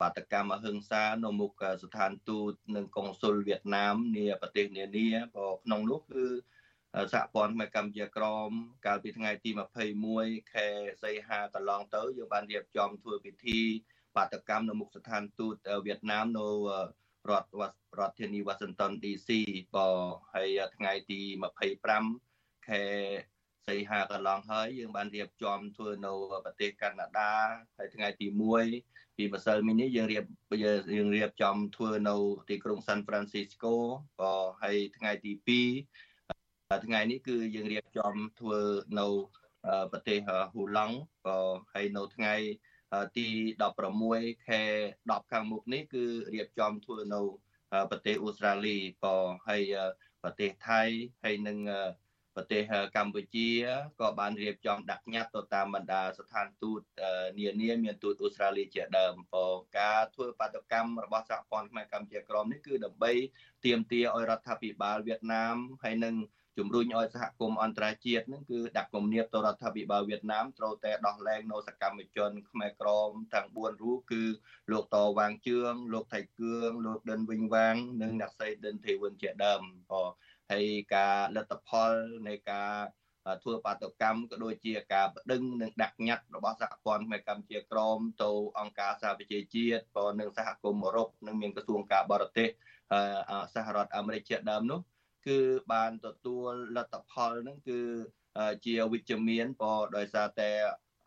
[0.00, 6.24] បាតកម្មអហិង្សានៅមុខស្ថានទូតនិងកុងស៊ុលវៀតណាមនាប្រទេសនានាក៏ក្នុងនោះគឺ
[7.12, 8.50] សហព័ន្ធខ្មែរកម្ពុជាក្រម
[8.86, 9.50] កាលពីថ្ងៃទី
[10.00, 10.68] 21ខែ
[11.02, 13.60] សីហាកន្លងទៅយើងបានរៀបចំធ្វើពិធី
[14.16, 15.54] បាតកម្មនៅមុខស្ថានទូត
[15.86, 16.48] វៀតណាមនៅ
[17.28, 17.48] រដ្ឋ
[17.98, 19.28] រដ្ឋធានីវ៉ាស៊ីនតោន DC
[19.74, 19.88] ក៏
[20.34, 21.20] ហើយថ្ងៃទី
[21.94, 22.82] 25ខែ
[23.66, 26.12] សីហាកន្លងហើយយើងបានរៀបចំធ្វើនៅ
[26.44, 27.32] ប្រទេសកាណាដា
[27.76, 28.26] ហើយថ្ងៃទី
[28.72, 30.24] 1ពីម្សិលមិញនេះយើងរៀប
[30.64, 32.16] យើងរៀបចំធ្វើនៅ
[32.48, 33.74] ទីក្រុង San Francisco
[34.20, 35.32] ក៏ហើយថ្ងៃទី
[35.94, 38.60] 2ថ្ងៃនេះគឺយើងរៀបចំធ្វើ
[39.00, 39.08] នៅ
[39.92, 41.38] ប្រទេសហ៊ូឡង់ក៏
[41.72, 44.62] ហើយនៅថ្ងៃទី 16ខែ
[44.94, 47.22] 10ខាងមុខនេះគឺរៀបចំធ្វើនៅ
[47.90, 49.16] ប្រទេសអូស្ត្រាលីក៏
[49.48, 49.62] ហើយ
[50.22, 50.82] ប្រទេសថៃ
[51.24, 51.58] ហើយនឹង
[52.36, 52.62] ប្រទេស
[52.96, 53.48] កម្ពុជា
[54.00, 56.80] ក៏បានរៀបចំដាក់ញត្តិទៅតាមបណ្ដាស្ថានទូត
[57.38, 59.46] នានាមានទូតអូស្ត្រាលីជាដើមក៏
[59.78, 63.12] ការធ្វើបាតកម្មរបស់សហព័ន្ធខ្មែរកម្ពុជាក្រមនេះគឺដើម្បី
[63.64, 66.14] ទាមទារឲ្យរដ្ឋាភិបាលវៀតណាមហើយនឹង
[66.58, 74.22] ជំរុញឲ្យសហគមន៍អន្តរជាតិនឹងគឺដាក់គំនាបទៅរដ្ឋាភិបាលវៀតណាមត្រូវតែដោះលែងនៅសកម្មជនខ្មែរក្រមទាំង4រូបគឺ
[74.70, 80.02] លោកតវ៉ាងជឿងលោកថៃគឿងលោកដិនវិញវាងនិងអ្នកស្រីដិនទេវិនជាដើមក៏
[80.50, 81.92] ហើយការលទ្ធផល
[82.28, 82.72] នៃការ
[83.42, 92.48] ធ្វើបាតកម្មក៏ដូចជាការបដិងនិងដាក់ញត្តិរបស់សហព័ន្ធខ្មែរកម្ពុជាក្រមទៅអង្គការសហប្រជាជាតិក៏នឹងសហគមន៍អឺរ៉ុបនិងមានក្រសួងការបរទេស
[93.54, 94.80] សហរដ្ឋអាមេរិកជាដើមនោះ
[95.26, 95.38] គឺ
[95.72, 97.80] បានទទួលលទ្ធផលហ្នឹងគឺ
[98.66, 100.50] ជាវិជ្ជមានក៏ដោយសារតែ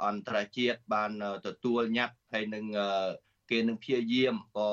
[0.05, 1.11] អន្តរជាតិបាន
[1.47, 2.65] ទទួលញត្តិហើយនឹង
[3.51, 4.69] គេនឹងព្យាយាមក៏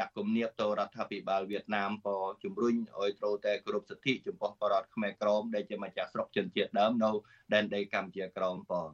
[0.00, 7.10] ដាក់គំនាបទៅរដ្ឋាភិបាលវៀតណាមក៏ជំរុញឲ្យត្រូវតែគោរពសិទ្ធិចំពោះបរតខ្មែរក្រមដែលជាម្ចាស់ស្រុកជនជាតិដើមនៅ
[7.54, 8.88] ដែនដីកម្ពុជាក្រមបង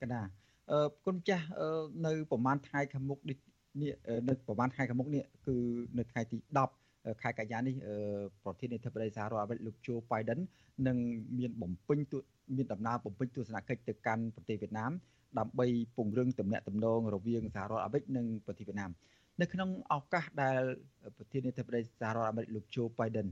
[0.00, 0.22] កណា
[0.70, 1.46] អឺគុណចាស់
[2.06, 3.38] នៅប្រហែលថ្ងៃខាងមុខនេះ
[4.28, 5.56] នៅប្រហែលថ្ងៃខាងមុខនេះគឺ
[5.98, 6.79] នៅថ្ងៃទី10
[7.22, 7.74] ខែកញ្ញានេះ
[8.44, 10.38] ប្រធានាធិបតីសហរដ្ឋអាមេរិកលោកជូបៃដិន
[10.86, 10.96] នឹង
[11.38, 11.98] មានបំពេញ
[12.56, 14.92] មានដំណើរបំពេញទស្សនកិច្ចទៅកាន់ប្រទេសវៀតណាម
[15.38, 18.90] ដើម្បីពង្រឹងទំនាក់ទំនងរវាងសហរដ្ឋអាមេរិកនិងប្រទេសវៀតណាម
[19.40, 20.60] នៅក្នុងឱកាសដែល
[21.16, 23.28] ប្រធានាធិបតីសហរដ្ឋអាមេរិកលោកโจ Biden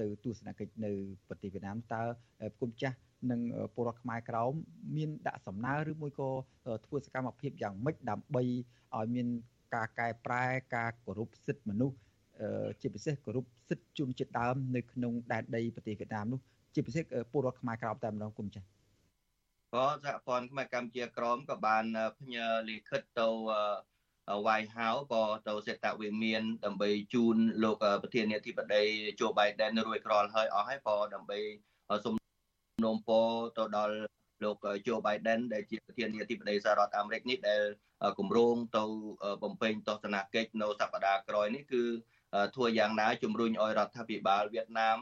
[0.00, 0.92] ទៅទស្សនកិច្ចនៅ
[1.28, 2.02] ប្រទេសវៀតណាមតើ
[2.60, 2.96] គុំចាស់
[3.30, 3.40] និង
[3.74, 4.52] ពលរដ្ឋខ្មែរក្រោម
[4.96, 6.30] មានដាក់សំណើឬមួយក៏
[6.86, 8.42] ធ្វើសកម្មភាពយ៉ាងម៉េចដើម្បី
[8.96, 9.26] ឲ្យមាន
[9.74, 11.96] ការកែប្រែការគោរពសិទ្ធិមនុស្ស
[12.80, 16.40] ជាពិសេសគោរពសិទ្ធិជនជាតិដើមនៅក្នុងដែនដីប្រទេសវៀតណាមនោះ
[16.74, 18.66] ជាពិសេសពលរដ្ឋខ្មែរក្រោមតែម្ដងគុំចាស់
[19.74, 21.84] ក៏សហព័ន្ធខ្មែរកម្ពុជាក្រមក៏បាន
[22.18, 23.28] ផ្ញើលិខិតទៅ
[24.46, 28.82] វាយហៅក៏ទៅសេតវិមានដើម្បីជូនលោកប្រធានាធិបតី
[29.20, 31.38] ជូបៃដិនរួចក្រលហើយអស់ហើយក៏ដើម្បី
[32.04, 32.14] សុំ
[32.84, 33.10] នោមព
[33.58, 33.94] ទៅដល់
[34.44, 37.62] លោកជូបៃដិនដែលជាប្រធានាធិបតីសហរដ្ឋអាមេរិកនេះដែល
[38.18, 38.84] គម្រោងទៅ
[39.42, 41.82] បំពេញទស្សនកិច្ចនៅសប្តាហ៍ក្រោយនេះគឺ
[42.54, 44.98] ធ្វើយ៉ាងណាជំរុញឲ្យរដ្ឋាភិបាលវៀតណាម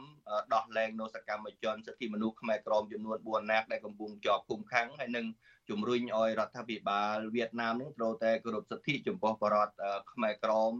[0.53, 5.25] ដោះលែងនៅសកម្មជនសិទ្ធិមនុស្សខ្មែរក្រមចំនួន4នាក់ដែលកំពុងជាប់ឃុំឃាំងហើយនឹង
[5.69, 9.69] ជំរុញឲ្យរដ្ឋាភិបាលវៀតណាមនឹងត្រូវតែគោរពសិទ្ធិចំពោះបរត
[10.11, 10.71] ខ្មែរក្រម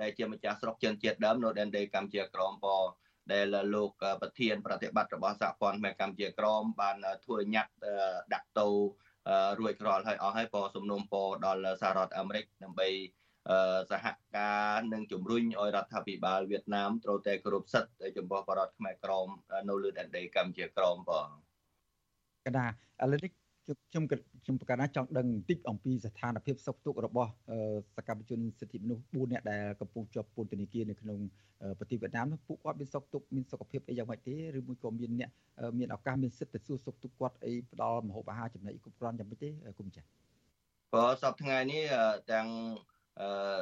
[0.00, 2.66] ដែលជាម្ចាស់ស្រុកជនជាតិដើមនៅដែនដីកម្ពុជាក្រមព
[3.32, 3.90] ដែលលោក
[4.20, 7.72] ប្រធាន ប្រតិបត្តិរបស់សហព័ន្ធខ្មែរកម្ពុជាក្រមបានធ្វើញត្តិ
[8.34, 8.66] ដាក់ទៅ
[9.58, 12.88] រួចរាល់ហើយអស់ហើយពសំណុំពរដល់សហរដ្ឋអាមេរិកដើម្បី
[13.90, 19.28] សហការនិងជំរុញឲ្យរដ្ឋាភិបាលវៀតណាមត្រូវតែគោរពសិទ្ធិចំពោះបរតខ្មែរក្រម
[19.68, 21.28] នៅលើដែនដីកម្ពុជាក្រមបង
[22.46, 22.66] កណា
[23.02, 23.32] ឥឡូវនេះ
[23.90, 24.04] ខ្ញុំ
[24.44, 27.30] ខ្ញុំប្រកាសណាចង់ដឹងបន្តិចអំពីស្ថានភាពសុខទុក្ខរបស់
[27.96, 31.18] សកម្មជនសិទ្ធិមនុស្ស4នាក់ដែលកំពុងជាប់ពន្ធនាគារនៅក្នុង
[31.78, 35.30] ប្រទេសវៀតណាមពួកគាត់មានសុខទុក្ខមានសុខភាពអីយ៉ាងម៉េចទេឬមួយក៏មានអ្នក
[35.78, 40.04] មានឱកាសមានសិទ្ធិទៅសួរសុខទុក្ខគាត់អីផ្ដល់មហូបអាហារចំណីគ្រប់គ្រាន់យ៉ាងម៉េចទេគុំចា៎
[40.92, 41.84] ក៏សប្តាហ៍ថ្ងៃនេះ
[42.32, 42.48] ទាំង
[43.20, 43.60] អឺ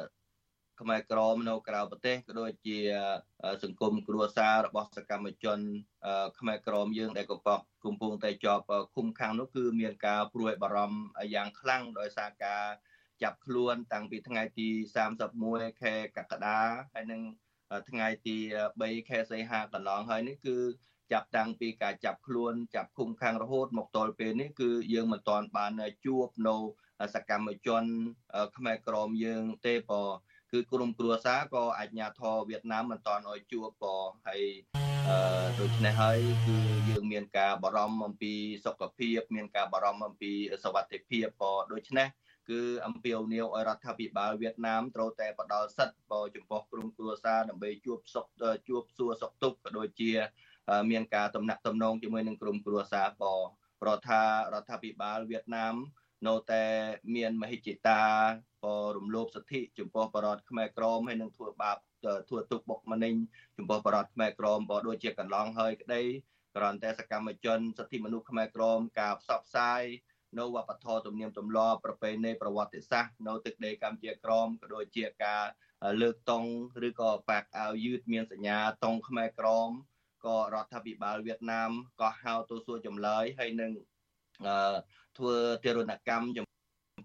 [0.81, 2.77] ខ្មែរក្រមនៅក្រៅប្រទេសក៏ដូចជា
[3.63, 5.59] សង្គមគ្រួសាររបស់សកម្មជន
[6.39, 8.63] ខ្មែរក្រមយើងដែលកំពុងកំពុងតែជាប់
[8.95, 12.65] ឃុំឃាំងនោះគឺមានការព្រួយបារម្ភយ៉ាងខ្លាំងដោយសារការ
[13.23, 14.69] ចាប់ខ្លួនតាំងពីថ្ងៃទី
[15.25, 16.59] 31ខែកក្កដា
[16.93, 17.21] ហើយនឹង
[17.89, 18.37] ថ្ងៃទី
[18.73, 20.57] 3ខែសីហាកន្លងហើយនេះគឺ
[21.11, 25.71] ចាប់តាំងពីការចាប់ខ្លួន ចាប់ឃុំឃាំងរហូតមកទល់ពេលនេះគឺយើងមិនទាន់បាន
[26.05, 26.55] ជួបនៅ
[27.13, 27.83] សកម្មជន
[28.57, 29.91] ខ្មែរក្រមយើងទេព
[30.51, 33.95] គឺក្រុមគ្រួសារក៏អាជ្ញាធរវៀតណាមមិនតាន់ឲ្យជួបក៏
[34.27, 34.43] ហើយ
[35.07, 36.57] អឺដូច្នេះហើយគឺ
[36.89, 38.33] យើងមានការបារម្ភអំពី
[38.65, 40.31] សុខភាពមានការបារម្ភអំពី
[40.63, 42.07] សុវត្ថិភាពក៏ដូច្នេះ
[42.49, 48.25] គឺអំពាវនាវឲ្យរដ្ឋាភិបាលវៀតណាមត្រូវតែផ្ដល់សិទ្ធិបចំពោះក្រុមគ្រួសារដើម្បីជួបសុខ
[48.67, 50.11] ជួបសួរសុខទុក្ខក៏ដូចជា
[50.91, 53.33] មានការតំណាក់តំណងជាមួយនឹងក្រុមគ្រួសារក៏
[53.81, 54.21] ប្រថា
[54.53, 55.75] រដ្ឋាភិបាលវៀតណាម
[56.27, 56.63] នៅតែ
[57.15, 58.01] មានមហិច្ឆតា
[58.95, 61.77] រំលោភសិទ្ធិចំពោះបរតខ្មែរក្រមហើយនឹងធ្វើបាប
[62.29, 63.15] ធ្វើទុកបុកម្នេញ
[63.57, 66.01] ចំពោះបរតខ្មែរក្រមក៏ដូចជាកន្លងហើយក្តី
[66.55, 69.83] គ្រាន់តែសកម្មជនសិទ្ធិមនុស្សខ្មែរក្រមការផ្សព្វផ្សាយ
[70.39, 75.43] នៅវប្បធម៌ទំនៀមទម្លាប់ប្រពៃណីប្រវត្តិសាស្ត្រនៅទឹកដីកម្ពុជាក្រមក៏ដូចជាការ
[76.01, 76.43] លើកតុង
[76.87, 79.69] ឬក៏ប៉ាកអាវយឺតមានសញ្ញាតុងខ្មែរក្រម
[80.25, 81.71] ក៏រដ្ឋាភិបាលវៀតណាម
[82.01, 83.71] ក៏ហៅទៅសួរចម្លើយហើយនឹង
[85.17, 86.45] ធ្វើទារុណកម្មចំ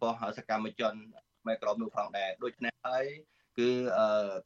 [0.03, 0.95] ពោះសកម្មជន
[1.41, 3.05] ខ្មែរក្រមនោះផងដែរដូច្នេះហើយ
[3.59, 3.71] គឺ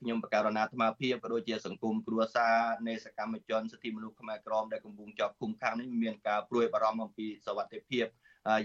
[0.00, 2.56] ខ្ញុំបកករណាអាត្មាភាពក៏ដូចជាសង្គមគ្រួសារ
[2.88, 8.04] នៃសកម្មជនសិទ្ធិមនុស្សខ្មែរក្រមដែលកំពុងជាប់ឃុំឃាំងនេះមានការព្រួយបារម្ភអំពីសវត្ថិភាព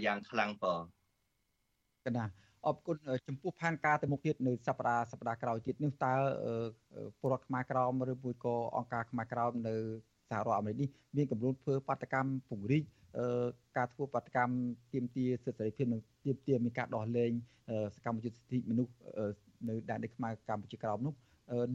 [0.04, 0.82] យ៉ាងខ្លាំងបង
[2.06, 2.24] កណា
[2.66, 2.96] អរគុណ
[3.28, 6.14] ចំពោះផែនការទៅមុខទៀតនៅសប្តាហ៍សប្តាហ៍ក្រោយទៀតនេះតើ
[7.20, 9.76] ពលរដ្ឋខ្មែរក្រមឬមួយក៏អង្គការខ្មែរក្រមនៅ
[10.30, 12.84] សហរដ្ឋអាមេរិកនេះមានកម្រិតធ្វើបាតកម្មពង្រីក
[13.76, 14.54] ការធ្វើបាតកម្ម
[14.92, 17.32] ទាមទារសិទ្ធិសេរីភាពនិងទាមទារមានការដោះលែង
[17.96, 18.92] សកម្មជនសិទ្ធិមនុស្ស
[19.68, 21.14] នៅដែនដីខ្មែរកម្ពុជាក្រោមនោះ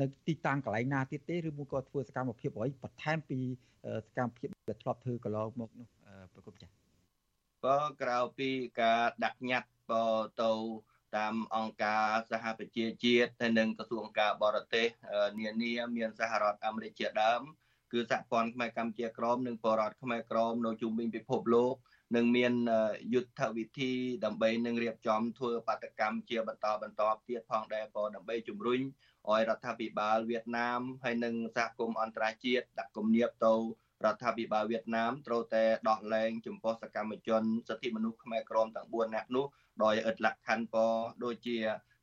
[0.02, 3.40] នៅទីតាំងកន្លែងណាទៀតទេឬមួយក៏ធ្វើសកម្មភាពអ្វីបន្ថែមពី
[4.08, 5.88] សកម្មភាពដែលធ្លាប់ធ្វើកន្លងមកនោះ
[6.34, 6.70] ប្រកបចា៎
[7.66, 8.50] ក៏ក្រៅពី
[8.82, 10.04] ការដាក់ញត្តិក៏
[10.42, 10.52] ទៅ
[11.18, 14.88] តាមអង្គការសហប្រជាជាតិហើយនិងក្រសួងការបរទេស
[15.40, 17.42] នានាមានសហរដ្ឋអាមេរិកជាដើម
[17.94, 21.76] គឺសហព័ន្ធខ្មែរកម្ពុជាក្រមនិងបរតខ្មែរក្រមនៅជុំវិញពិភពលោក
[22.16, 22.54] នឹងមាន
[23.14, 23.92] យុទ្ធវិធី
[24.26, 28.82] ដើម្បីនឹងរៀបចំធ្វើបាតកម្មជាបន្តបន្តទៀតផងដែរក៏ដើម្បីជំរុញ
[29.30, 33.54] ឲ្យរដ្ឋាភិបាលវៀតណាមហើយនិងសហគមន៍អន្តរជាតិដាក់គំនាបទៅ
[34.06, 39.46] រដ្ឋាភិបាលវៀតណាមត្រូវតែដោះលែងចំពោះសកម្មជនសិទ្ធិមនុស្សខ្មែរក្រមទាំង4នាក់នោះ
[39.84, 40.76] ដោយឥតលក្ខខណ្ឌព
[41.24, 41.58] ដូចជា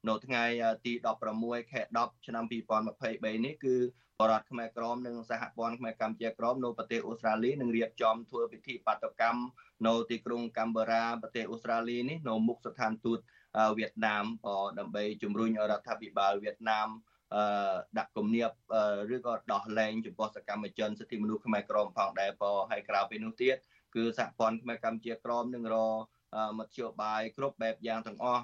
[0.08, 0.44] នៅថ្ងៃ
[0.86, 0.92] ទី
[1.32, 9.42] 16ខែ10ឆ្នាំ2023នេះគឺប រដ្ឋខ្មែរក្រមនិងសហព័ន្ធខ្មែរកម្ពុជាក្រមនៅប្រទេសអូស្ត្រាលីនឹងរៀបចំធ្វើពិធីបាតកម្ម
[9.86, 13.18] នៅទីក្រុងកាំបូរ៉ាប្រទេសអូស្ត្រាលីនេះនៅមុខស្ថានទូត
[13.78, 14.24] វៀតណាម
[14.78, 16.88] ដើម្បីជំរុញរដ្ឋាភិបាលវៀតណាម
[17.34, 18.50] អឺដាក់គំនាប
[19.14, 23.56] ឬក៏ដោះលែងចំពោះសកម្មជនសិទ្ធិមនុស្សខ្មែរក្រមផងដែរបើហើយក្រៅពីនោះទៀត
[23.94, 25.76] គឺសហព័ន្ធខ្មែរកម្ពុជាក្រមនឹងរ
[26.58, 28.42] មធ្យោបាយគ្រប់បែបយ៉ាងទាំងអស់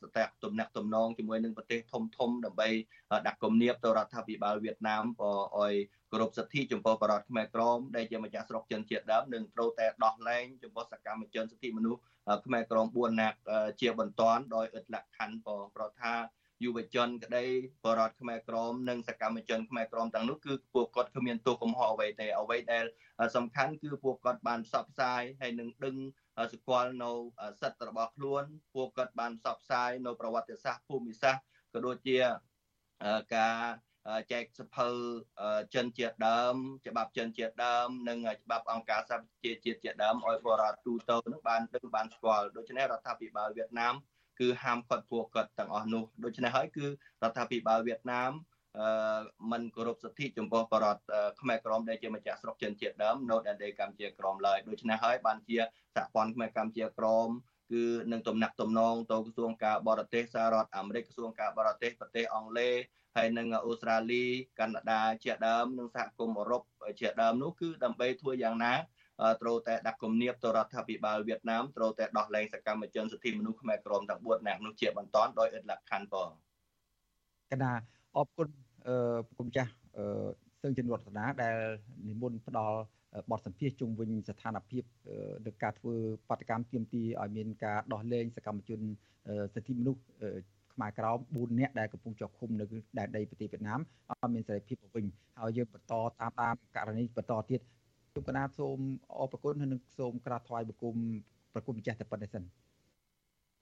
[0.00, 2.68] ស្ទះទំនាក់ទំនងជាមួយនឹងប្រទេសធំធំដើម្បី
[3.26, 5.74] ដាក់គំនាបទៅរដ្ឋាភិបាលវៀតណាមក៏ឲ្យ
[6.12, 12.00] គោរពសិទ្ធិចំពោះបរតខ្មែរក្រមដែលជាម្ចាស់ស្រុកជនជាតិដើមនឹងត្រូវតែដោះលែងចំពោះសកម្មជនសិទ្ធិមនុស្ស
[12.46, 13.38] ខ្មែរក្រម4នាក់
[13.80, 16.14] ជាបន្ទាន់ដោយឥតលក្ខខណ្ឌក៏ប្រថា
[16.64, 17.44] យុវជនក្តី
[17.84, 22.84] បរតខ្មែរក្រមនិងសកម្មជនខ្មែរក្រមទាំងនោះគឺពួកគាត់គ្មានទោសកំហុសអ្វីទេអ្វីដែល
[23.36, 25.96] សំខាន់គឺពួកគាត់បានផ្សព្វផ្សាយហើយនឹងដឹង
[26.52, 27.10] ស្គាល់នៅ
[27.60, 32.18] សិទ្ធិរបស់ខ្លួនពួកគាត់បានផ្សព្វផ្សាយនៅប្រវត្តិសាស្ត្រភូមិសាស្ត្រក៏ដូចជា
[33.36, 33.56] ការ
[34.32, 34.88] ចែកសភៅ
[35.74, 36.54] ចិនជាដើម
[36.86, 43.94] ច្បាប់ចិនជាដើមនិងច្បាប់អង្គការសហប្រជាជាតិជាដើមឲ្យបរិបទទូទៅនឹងបានដឹងបានស្គាល់ដូច្នេះរដ្ឋាភិបាលវៀតណាម
[44.40, 46.90] គឺហាមឃាត់ពួកគាត់ទាំងអស់នោះដូច្នេះហើយគឺរ
[47.30, 48.32] ដ្ឋាភិបាលវៀតណាម
[48.78, 49.20] អឺ
[49.52, 50.98] มันគោរពសិទ្ធិចំពោះបរត
[51.40, 55.58] ខ្មែរក្រមដែលជាម្ចាស់ស្រុកចិនជាតិដើមនៅដែនដីកម្ពុជាក្រមឡើយដូច្នេះហើយបានជា
[55.96, 57.28] សហព័ន្ធខ្មែរកម្ពុជាក្រម
[57.72, 62.74] គឺនឹងទំនាក់ទំនងទៅក្រសួងការបរទេសសហរដ្ឋអាមេរិកក្រសួងការបរទេសប្រទេសអង់គ្លេស
[63.16, 64.24] ហើយនិងអូស្ត្រាលី
[64.58, 66.62] កាណាដាជាដើមនិងសហគមន៍អឺរ៉ុប
[67.00, 68.74] ជាដើមនោះគឺដើម្បីធ្វើយ៉ាងណា
[69.42, 76.30] ត្រូវតែដាក់គំនាបទៅរដ្ឋាភិបាលវៀតណាមត្រូវតែដោះលែងសកម្មជនសិទ្ធិមនុស្សខ្មែរក្រមទាំង4នាក់នោះជាបន្តដោយឥតលក្ខខណ្ឌផង
[77.52, 77.72] កណា
[78.16, 78.48] អរគុណ
[78.86, 80.04] អឺគុំចាស់អឺ
[80.62, 81.56] សឹងជំនរតនាដែល
[82.08, 82.78] និមន្តផ្ដល់
[83.30, 84.84] បទសម្ភាសជុំវិញស្ថានភាព
[85.46, 85.94] នៃការធ្វើ
[86.30, 88.80] បដកម្មទាមទារឲ្យមានការដោះលែងសកម្មជន
[89.54, 90.02] សិទ្ធិមនុស្ស
[90.74, 92.64] ខ្មែរក្រោម4នាក់ដែលកំពុងជាប់ឃុំនៅ
[92.98, 95.06] ដែនដីប្រទេសវៀតណាមឲ្យមានសេរីភាពវិញ
[95.40, 97.60] ហើយយើងបន្តតាមតាមករណីបន្តទៀត
[98.10, 98.78] ខ្ញុំកណាសូម
[99.18, 100.96] អរគុណហើយនឹងសូមក្រាបថ្វាយបង្គំ
[101.54, 102.44] ប្រគុំម្ចាស់តែប៉ុណ្្នេះសិន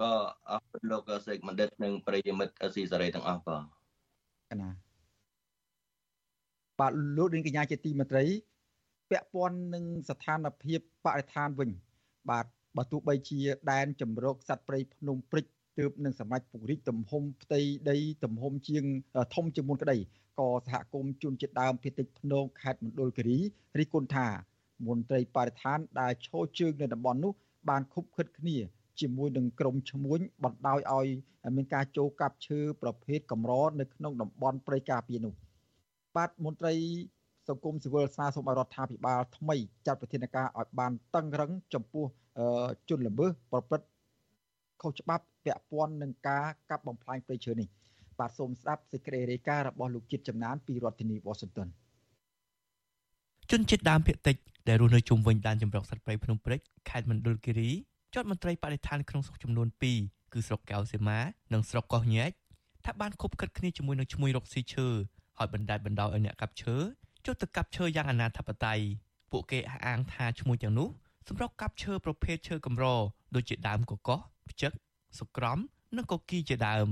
[0.01, 0.11] ក៏
[0.49, 3.80] អរគុណលោកសេកបណ្ឌិតនិងប្រិយមិត្តអស៊ីសេរីទាំងអស់បាទក
[4.61, 4.69] ណា
[6.81, 8.25] បាទលោកនាងកញ្ញាជាទីមេត្រី
[9.11, 11.71] ពាក់ព័ន្ធនឹងស្ថានភាពបរិស្ថានវិញ
[12.31, 12.47] បាទ
[12.77, 13.41] បើទោះបីជា
[13.73, 15.45] ដែនជំរកសត្វព្រៃភ្នំព្រិច
[15.79, 18.85] ទើបនឹងសម្រេចពង្រីកទំហំផ្ទៃដីទំហំជាង
[19.35, 19.97] ធំជាងមុនក្តី
[20.39, 23.39] ក៏សហគមន៍ជនជាតិដើមភាគតិចភ្នំខេត្តមណ្ឌលគិរី
[23.79, 24.29] រិះគន់ថា
[24.87, 27.33] មន្ត្រីបរិស្ថានដែលឈរជើងនៅតំបន់នោះ
[27.69, 28.57] បានខុបខិតគ្នា
[29.01, 31.09] ជាមួយនឹងក្រមឈ្មួញបណ្ដោយឲ្យ
[31.57, 35.35] មានការចូលកាប់ឈើប្រភេទកម្រនៅក្នុងតំបន់ព្រៃការពារនោះ
[36.17, 36.75] បាទមន្ត្រី
[37.49, 42.05] សង្គមស៊ីវិលស្នើសុំឲ្យរដ្ឋាភិបាលថ្មីចាត់វិធានការឲ្យបានតឹងរឹងចំពោះ
[42.89, 43.89] ជនល្មើសប្រព្រឹត្ត
[44.83, 47.69] ខុសច្បាប់ពាក់ព័ន្ធនឹងការកាប់បំផ្លាញព្រៃឈើនេះ
[48.19, 51.69] បាទសូមស្ដាប់សេចក្តីរាយការណ៍របស់លោកជាតិចំណានពីរដ្ឋធានី Washington
[53.51, 54.37] ជនជាតិដើមភាគតិច
[54.69, 57.71] ដែលរស់នៅជុំវិញដែនជម្រកសត្វព្រៃភ្នំព្រេចខេត្តមណ្ឌលគិរី
[58.15, 59.69] ជាប់មន្ត្រីបរិស្ថានក្នុងស្រុកចំនួន
[60.01, 61.19] 2គឺស្រុកកៅសីមា
[61.53, 62.31] និងស្រុកកោះញែក
[62.85, 64.89] ថាបានខົບខិតគ្នាជាមួយនឹងឈ្មួញរកស៊ីឈើ
[65.39, 66.77] ហើយបណ្ដាច់បណ្ដោយឲ្យអ្នកកាប់ឈើ
[67.27, 68.81] ចុះទៅកាប់ឈើយ៉ាងអនាធបត័យ
[69.33, 70.89] ពួកគេអះអាងថាឈ្មួញទាំងនោះ
[71.29, 72.87] សម្រាប់កាប់ឈើប្រភេទឈើកម្រ
[73.35, 74.73] ដូចជាដើមកកោះផ្ចឹក
[75.19, 75.59] សុក្រំ
[75.97, 76.89] និងកគីជាដើម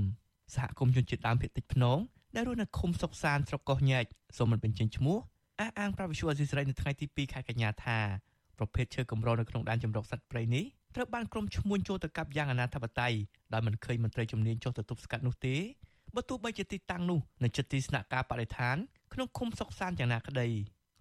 [0.55, 1.97] សហគមន៍ជនជាតិដើមភាគតិចភ្នង
[2.35, 4.05] ដែលរស់នៅឃុំសុកសានស្រុកកោះញែក
[4.37, 5.17] សូមមិនបញ្ចេញឈ្មោះ
[5.59, 7.99] អះអាងប្រាប់វិសុអេស៊ីសរ៉ៃនៅថ្ងៃទី2ខែកញ្ញាថា
[8.57, 10.65] ប្រភេទឈើកម្រនៅក្នុងដែនជម្រកសត្វព្រៃនេះ
[10.95, 13.13] ត្រូវបានក្រុមឈ្មួញចូលទៅកាប់យ៉ាងអនាធបត័យ
[13.53, 15.55] ដោយមិនឃើញមន្ត្រីជំនាញចុះទៅទប់ស្កាត់នោះទេ
[16.15, 18.75] បើទោះបីជាទីតាំងនោះនៅជិតទីស្នាក់ការបរិស្ថាន
[19.13, 20.47] ក្នុងឃុំសុកសានយ៉ាងណាក្តី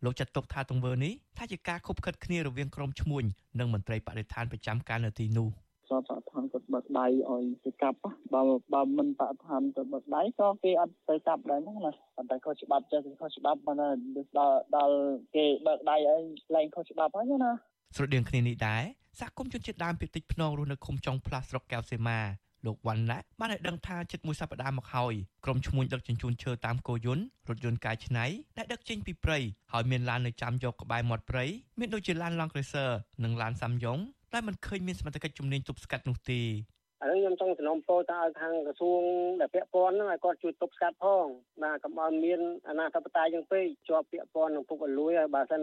[0.04, 3.24] លោកចាត់ទុកថាទង្វើនេះថាជាការខົບខិតគ្នារវាងក្រុមឈ្មួញ
[3.58, 5.48] និងមន្ត្រីបរិស្ថានប្រចាំការនៅទីនោះ
[5.88, 7.98] សតបឋានគាត់បើកដៃឲ្យទៅកាប់
[8.34, 8.42] បើ
[8.74, 13.88] បើមិនបឋានទៅបើកដៃក៏គេអត់ទៅកាប់ដែរហ្នឹងណាប៉ុន្តែខុសច្បាប់ចេះខុសច្បាប់ប៉ុន្តែ
[14.38, 14.96] ដល់ដល់
[15.34, 16.22] គេបើកដៃឲ្យ
[16.54, 17.52] លែងខុសច្បាប់ហើយណា
[17.96, 18.82] ស្រដៀងគ្នានេះដែរ
[19.20, 22.20] សហគមន៍ជនជាតិដើមភាគតិចភ្នងរស់នៅឃុំចុងផ្លាស់ស្រុកកែវសីមា
[22.66, 28.26] លោកវណ្ណៈបានឲ្យដឹងថាជិតមួយសប្តាហ៍មកហើយក្រុមឈ្មួញដឹកជញ្ជូនឈើតាមគោយន្តរថយន្តកែច្នៃ
[28.58, 29.38] ដែលដឹកចេញពីព្រៃ
[29.72, 31.44] ហើយមានឡាននៅចាំយកក្បែរមាត់ព្រៃ
[31.78, 32.90] មានដូចជាឡាន Land Cruiser
[33.24, 33.98] និងឡានសាំយ៉ុង
[34.34, 36.40] ដែលមិនឃើញមានសមត្ថកិច្ចជំនាញទប់ស្កាត់នោះទេ
[37.02, 39.02] ឥឡូវខ្ញុំចង់សំណូមពរទៅឲ្យខាងក្រសួង
[39.40, 41.26] ដែលពាក់ព័ន្ធហ្នឹងឲ្យគាត់ជួយទប់ស្កាត់ផង
[41.62, 45.60] បាទកុំឲ្យមានអនាធិបតេយ្យយ៉ាងពេកជាប់ពាក់ព័ន្ធនឹងពុកអលួយហើយបើសិន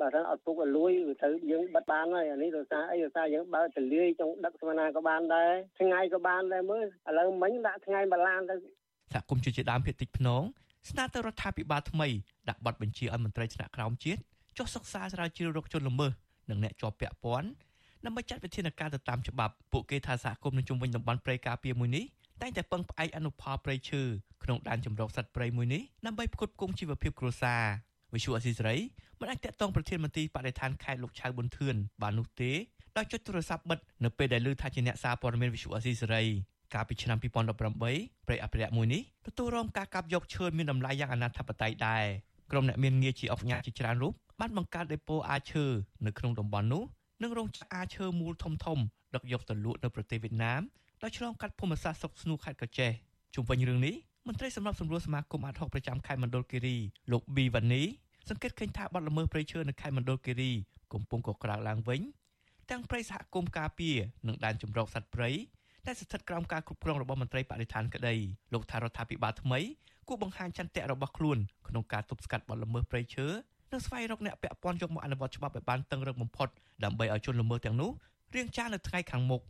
[0.00, 8.54] បើសិនអត់ពុកអលួយវាត្រូវយើងបិទបានហើយអានេះដោយសារអីដោយសារយើងបើកទលាយចង់ដឹកស្មណាក៏បានដែរថ្ងៃក៏បានដែរមើលឥឡូវមិញដាក់ថ្ងៃបលានទៅ
[9.12, 10.42] សហគមន៍ជួយជាដើមភាគតិចភ្នង
[10.90, 12.08] ស្នើទៅរដ្ឋាភិបាលថ្មី
[12.48, 14.20] ដាក់ប័ណ្ណបញ្ជាឲ្យមន្ត្រីថ្នាក់ក្រោមជាតិ
[14.58, 16.12] ចុះសិក្សាស្រាវជ្រាវរកជនល្មើស
[16.50, 17.48] និងអ្នកជាប់ពាក់ព័ន្ធ
[18.04, 22.04] ដើម្បីចាត់វិធានការទៅតាមច្បាប់ពួកគេថាសហគមន៍នៅជុំវិញតំបន់ព្រៃការពារមួយនេះ
[22.42, 24.02] តែងតែពឹងផ្អែកអនុផលព្រៃឈើ
[24.44, 27.62] ក្នុងដែនជម្រកសត្វព្រៃមួយនេះដើម្បីផ្គត់ផ្គង់ជីវភាពគ្រួសារ
[28.14, 28.76] វិសុអសីសេរី
[29.20, 32.52] មិនអាចតកតងប្រធានមន្ត្រីបរិស្ថានខេត្តលោកឆៅប៊ុនធឿនបាននោះទេ
[32.96, 36.24] ដោយចុចទូរស័ព្ទបិទនៅពេលដែលឮថាជាអ្នកសារព័ត៌មានវិសុអសីសេរី
[36.74, 42.04] កាលពីឆ្នាំ2018ព្រៃអភិរក្សមួយនេះទទួលរងការកាប់យកឈើមានតម្លៃយ៉ាងអនាថបត័យដែរ
[42.50, 45.64] ក្រុមអ្នកមានងារជាអុកញ៉ាជាច្រើនរូបបានបង្កើតដេប៉ូអាឈើ
[46.06, 46.82] នៅក្នុងតំបន់នោះ
[47.22, 48.78] និងរោងចក្រអាឈើមូលធំធំ
[49.14, 50.62] ដឹកយកទៅលក់នៅប្រទេសវៀតណាម
[51.02, 52.90] ដោយឆ្លងកាត់ភូមិសាស្ត្រសុកស្នូខេត្តកោះចេះ
[53.34, 53.94] ជុំវិញរឿងនេះ
[54.26, 56.76] មន្ត្រីសម្របសម្រួលសមាគមអាត់ហុកប្រចាំខេត្តមណ្ឌលគិរី
[57.12, 57.82] លោកប៊ីវ៉ានី
[58.28, 60.50] សង្កេតឃើញថាបាត់ល្មើសព្រៃឈើនៅខេត្តមណ្ឌលគិរី
[60.92, 62.00] កំពុងកក្រើកឡើងវិញ
[62.70, 63.96] ទាំងព្រៃសហគមន៍ការពារ
[64.26, 65.30] និងដែនជម្រកសត្វព្រៃ
[65.86, 68.14] ដែលស្ថិតក្រោមការគ្រប់គ្រងរបស់មន្ត្រីបរិស្ថានក្តី
[68.52, 69.60] លោកថារដ្ឋាភិបាលថ្មី
[70.08, 71.38] គួរបង្ហាញចន្ទៈរបស់ខ្លួន
[71.68, 73.26] ក្នុងការទប់ស្កាត់បទល្មើសព្រៃឈើ
[73.72, 76.48] និងស្វែងរកអ្នកពាក់ព័ន្ធយកមកអនុវត្តច្បាប់ឲ្យបានតឹងរឹងបំផុត
[76.84, 77.90] ដើម្បីឲ្យជនល្មើសទាំងនោះ
[78.34, 79.42] រៀងចានៅថ្ងៃខាងមុខ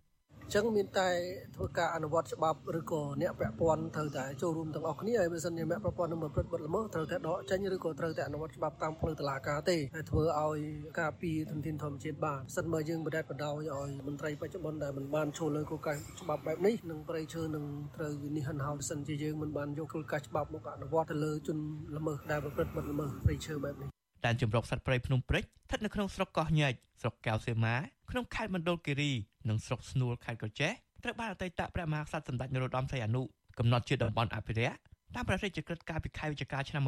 [0.42, 1.08] អញ្ចឹងមានតែ
[1.56, 10.58] ធ្វើការអនុវត្តច្បាប់ឬក៏អ្នកពាក់ព័ន្ធត្រូវតែចូលរួមទាំងអស់គ្នាហើយបើសិនជាអ្នកពាក់ព័ន្ធនឹងប្រព្រឹត្តបទល្មើសត្រូវតែដកចេញឬក៏ត្រូវតែអនុវត្តច្បាប់តាមផ្លូវតុលាការទេហើយធ្វើឲ្យ
[11.00, 17.64] ការពីធនធានធម្មជាតិបានសិនបើយើងបដិបដោយឲ្យមន្ត្រីបច្ចុប្បន្នដែលមិនបានចូលលើគោលការណ៍ច្បាប់បែបនេះនឹងប្រៃឈើនឹង
[17.96, 21.58] ត្រូវវិនិច្ឆ័យហិនហោសិនជាយើងមិនបានយកគោលការណ៍ច្បាប់មកអនុវត្តទៅលើជន
[21.96, 27.74] ល្មើសដែលប្រព្រឹត្តបទល្មើសប្រៃឈើបែបនេះ ដែនជម្រកសត្វព្រៃភ្នំព្រេចស្ថិតនៅក្នុងស្រុកកោះញែកស្រុកកែវសីមា
[28.10, 29.12] ក្នុងខេត្តមណ្ឌលគិរី
[29.48, 30.72] និងស្រុកស្នួលខេត្តកោះចេះ
[31.04, 33.22] ត្រូវបានអតីតព្រះមហាក្សត្រសម្ដេចនរោត្តមសីហនុ
[33.58, 34.76] កំណត់ជាតំបន់អភិរក្ស
[35.14, 36.82] តាមព្រះរាជក្រឹត្យកាលពីខែវិច្ឆិកាឆ្នាំ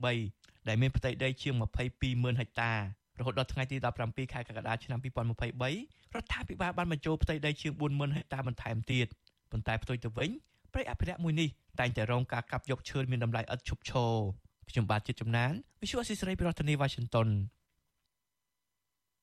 [0.00, 1.54] 1993ដែលមានផ្ទៃដីជាង
[1.98, 2.72] 220000ហិកតា
[3.18, 9.06] រហូតដល់ថ្ងៃទី17ខែកក្កដាឆ្នាំ2023រដ្ឋាភិបាលបានបញ្ចូលផ្ទៃដីជាង40000ហិកតាបន្ថែមទៀត
[9.50, 10.30] ប៉ុន្តែផ្ទុយទៅវិញ
[10.72, 11.48] ព្រៃអភិរក្សមួយនេះ
[11.80, 14.14] តែងតែរងការកាប់យកឈើមានតម្លៃឥតឈប់ឈរ
[14.70, 15.50] ខ្ញុំបាទជាចំណាន
[15.80, 17.28] Visual Assisray ពីរដ្ឋធានី Washington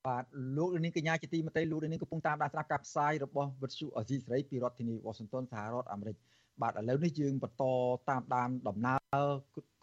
[0.07, 0.25] បាទ
[0.57, 6.15] លោកនាងកញ្ញាជាទីមេត្រីលោកនាងកំពុងតាមដានស្ដាប់ការផ្សាយរបស់វិទ្យុអេស៊ីសេរីពីរដ្ឋធានី Washington សហរដ្ឋអាមេរិក
[6.61, 7.63] បាទឥឡូវនេះយើងបន្ត
[8.09, 9.19] តាមដានដំណើរ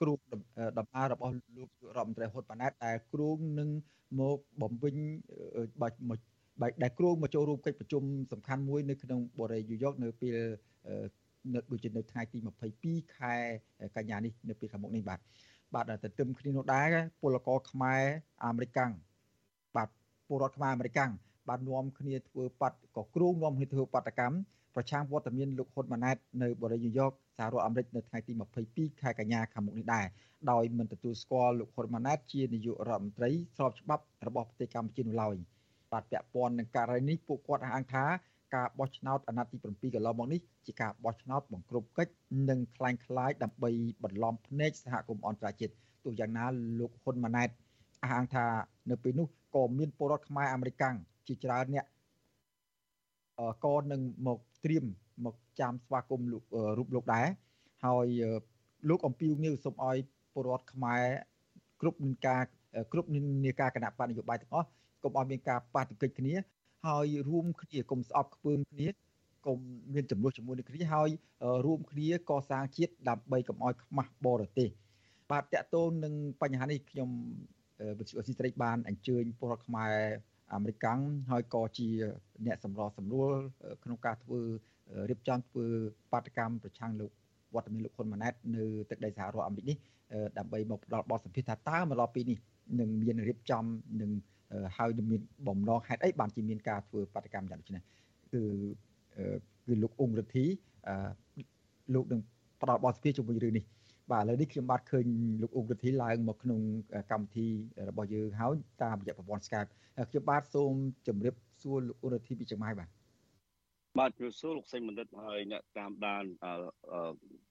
[0.01, 0.13] គ្រូ
[0.79, 3.69] ដំណើររបស់លោករដ្ឋមន្ត្រីហ៊ុនប៉ាណែតដែលគ្រូនឹង
[4.21, 4.95] មកបំពេញ
[5.83, 6.19] បាច់មក
[6.83, 8.03] ដែលគ្រូមកចូលរួមកិច្ចប្រជុំ
[8.33, 10.37] សំខាន់មួយនៅក្នុងបរិយាយកនៅពេល
[11.55, 12.39] នៅដូចជានៅថ្ងៃទី
[12.77, 13.35] 22ខែ
[13.97, 15.21] កញ្ញានេះនៅពេលខាងមុខនេះបាទ
[15.75, 18.03] បាទតែទឹមគ្នានោះដែរពលករខ្មែរ
[18.45, 18.93] អាមេរិកាំង
[19.77, 19.89] បាទ
[20.29, 21.11] ពលរដ្ឋខ្មែរអាមេរិកាំង
[21.49, 24.37] បាននាំគ្នាធ្វើបាត់ក៏គ្រោងនាំគ្នាធ្វើបាតកម្ម
[24.75, 28.33] ប្រឆាំងវត្តមានលោកហ៊ុនម៉ាណែតនៅបរិយាយកសហរដ្ឋអាមេរិកនៅថ្ងៃទី
[28.67, 30.07] 22ខែកញ្ញាខាងមុខនេះដែរ
[30.51, 35.37] ដោយមិនទទួលស្គាល់លោកហ៊ុនម៉ាណែតជានាយករដ្ឋមន្ត្រីស្របច្បាប់របស់ប្រទេសកម្ពុជានោះឡើយ
[35.93, 38.05] បាទពាក់ព័ន្ធនឹងករណីនេះពួកគាត់អះអាងថា
[38.56, 42.14] ការបោះឆ្នោតអាណត្តិទី7កន្លងមកនេះជាការបោះឆ្នោតបង្ក្រប់កិច្ច
[42.50, 43.70] និងคล้ายคล้ายដើម្បី
[44.04, 46.46] បន្លំភ្នែកសហគមន៍អន្តរជាតិទោះយ៉ាងណា
[46.80, 47.50] លោកហ៊ុនម៉ាណែត
[48.04, 48.46] អះអាងថា
[48.90, 50.96] នៅពេលនោះក៏មានពលរដ្ឋខ្មែរអាមេរិកាំង
[51.28, 51.86] ជាច្រើនអ្នក
[53.66, 54.86] ក៏នឹងមកត្រៀម
[55.26, 56.44] មកចាំស្វាគមន៍លោក
[56.78, 57.28] រូបលោកដែរ
[57.86, 58.08] ហើយ
[58.90, 59.98] លោកអំពីវងាវសូមឲ្យ
[60.34, 61.04] ពលរដ្ឋខ្មែរ
[61.82, 62.42] គ្រប់នឹងការ
[62.92, 64.68] គ្រប់និន្នាការគណៈបកនយោបាយទាំងអស់
[65.04, 66.34] កុំឲ្យមានការប៉ះទង្គិចគ្នា
[66.87, 68.89] ហើយរួមគ្នាកុំស្អប់ខ្ពើមគ្នា
[69.47, 69.59] កុំ
[69.95, 71.09] មានចំនួនជាមួយនឹងគ្នាហើយ
[71.67, 74.69] រួមគ្នាកសាងជាតិដើម្បីកុំឲ្យខ្មាស់បរទេស
[75.31, 77.11] បាទតកតូននឹងបញ្ហានេះខ្ញុំ
[77.99, 79.95] វិទ្យុអស៊ីស្រីបានអញ្ជើញពលរដ្ឋខ្មែរ
[80.55, 81.89] អាមេរិកាំងហើយក៏ជា
[82.47, 83.31] អ្នកសម្របសម្រួល
[83.85, 84.41] ក្នុងការធ្វើ
[85.11, 85.67] រៀបចំធ្វើ
[86.13, 87.11] បាតកម្មប្រឆាំងលោក
[87.55, 89.77] វត្តមានលោកហ៊ុនម៉ាណែតនៅទឹកដីសហរដ្ឋអាមេរិកនេះ
[90.39, 92.39] ដើម្បីមកផ្ដល់បទសម្ភាសន៍ថាតើមកដល់ពេលនេះ
[92.81, 93.65] នឹងមានរៀបចំ
[94.01, 94.11] នឹង
[94.77, 97.83] ហើយនឹងមានបំណងហេតុអីបានជាមានការធ្វើបាតកម្មយ៉ាងដូចនេះ
[98.33, 98.43] គឺ
[99.67, 100.45] គឺលោកអង្គរិទ្ធី
[101.95, 102.21] លោកនឹង
[102.63, 103.65] ផ្ដល់បទសម្ភាសន៍ជាមួយរឿងនេះ
[104.13, 105.07] បាទឥឡូវនេះខ្ញុំបាទឃើញ
[105.43, 106.61] លោកអង្គរិទ្ធីឡើងមកក្នុង
[107.11, 107.47] កម្មវិធី
[107.89, 109.71] របស់យើងហើយតាមរយៈប្រព័ន្ធ Skype
[110.11, 110.73] ខ្ញុំបាទសូម
[111.07, 112.89] ជម្រាបសួរលោកអង្គរិទ្ធីពីចម្ងាយបាទ
[113.99, 116.25] បាទជំរាបសួរលោកសេងបណ្ឌិតហើយអ្នកតាមដាន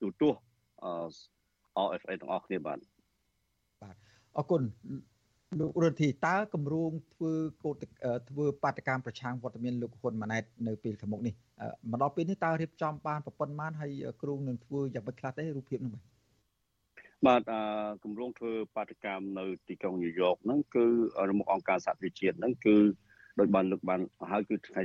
[0.01, 0.41] ទូទស្សន៍
[1.85, 2.79] RFA ទាំងអស់គ្នាបាទ
[3.81, 3.95] បាទ
[4.37, 4.61] អរគុណ
[5.59, 7.33] លោករដ្ឋធីតើគម្រោងធ្វើ
[7.63, 7.75] កោត
[8.29, 11.33] ធ្វើបាតកម្មប្រឆាំងវត្តមានលោកហ៊ុនម៉ាណែតនៅពេលខាងមុខនេះ
[11.91, 13.91] មកដល់ពេលនេះតើរៀបចំបានប្រព័ន្ធបានហើយ
[14.21, 16.03] គ្រោងនឹងធ្វើយ៉ាងម៉េចខ្លះទេរូបភាពនោះបាទ
[17.27, 17.59] បាទអឺ
[18.03, 20.85] គម្រោងធ្វើបាតកម្មនៅទីក្រុងញូវយ៉កហ្នឹងគឺ
[21.29, 22.77] រមុខអង្គការសហប្រជាជាតិហ្នឹងគឺ
[23.39, 23.99] ដោយបានលើកបាន
[24.31, 24.81] ហើយគឺថ្ងៃ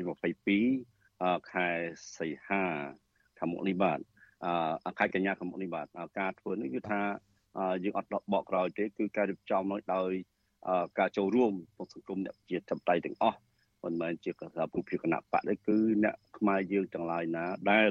[0.75, 1.69] 22ខែ
[2.19, 2.63] សីហា
[3.39, 3.99] ខាងមុខនេះបាទ
[4.87, 5.87] អខេត្តកញ្ញាខាងមុខនេះបាទ
[6.19, 7.01] ការធ្វើនេះគឺថា
[7.85, 10.11] យើងអត់បកក្រោយទេគឺការរៀបចំមកដោយ
[10.99, 13.39] ការចូលរួមក្នុងសង្គមអ្នកជាធិបតេយ្យទាំងអស់
[13.85, 17.91] មិនមែនជាកសាពុភាគណៈបកទេគឺអ្នកខ្មែរយើងទាំងឡាយណាដែល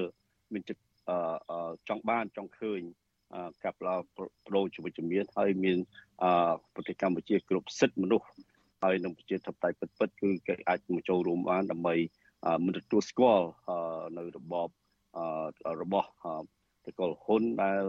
[0.53, 0.83] មានចិត្ត
[1.89, 2.81] ចង់បានចង់ឃើញ
[3.63, 5.77] កាប់ឡោប្រដូជីវិតជំនាញហើយមាន
[6.73, 8.27] ប្រទេសកម្ពុជាគ្រប់សិទ្ធិមនុស្ស
[8.83, 11.95] ហើយនឹងប្រជាធិបតេយ្យពិតៗគឺគេអាចមកចូលរួមបានដើម្បី
[12.65, 13.47] មិនទទួលស្គាល់
[14.17, 14.69] នៅរបប
[15.81, 16.09] របស់
[16.85, 17.83] តកលហ៊ុនដែល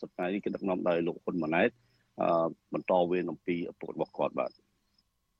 [0.00, 1.70] សប្តាហ៍នេះគេដឹកនាំដោយលោកហ៊ុនម៉ាណែត
[2.74, 4.50] បន្តវេនអំពីឪពុករបស់គាត់បាទ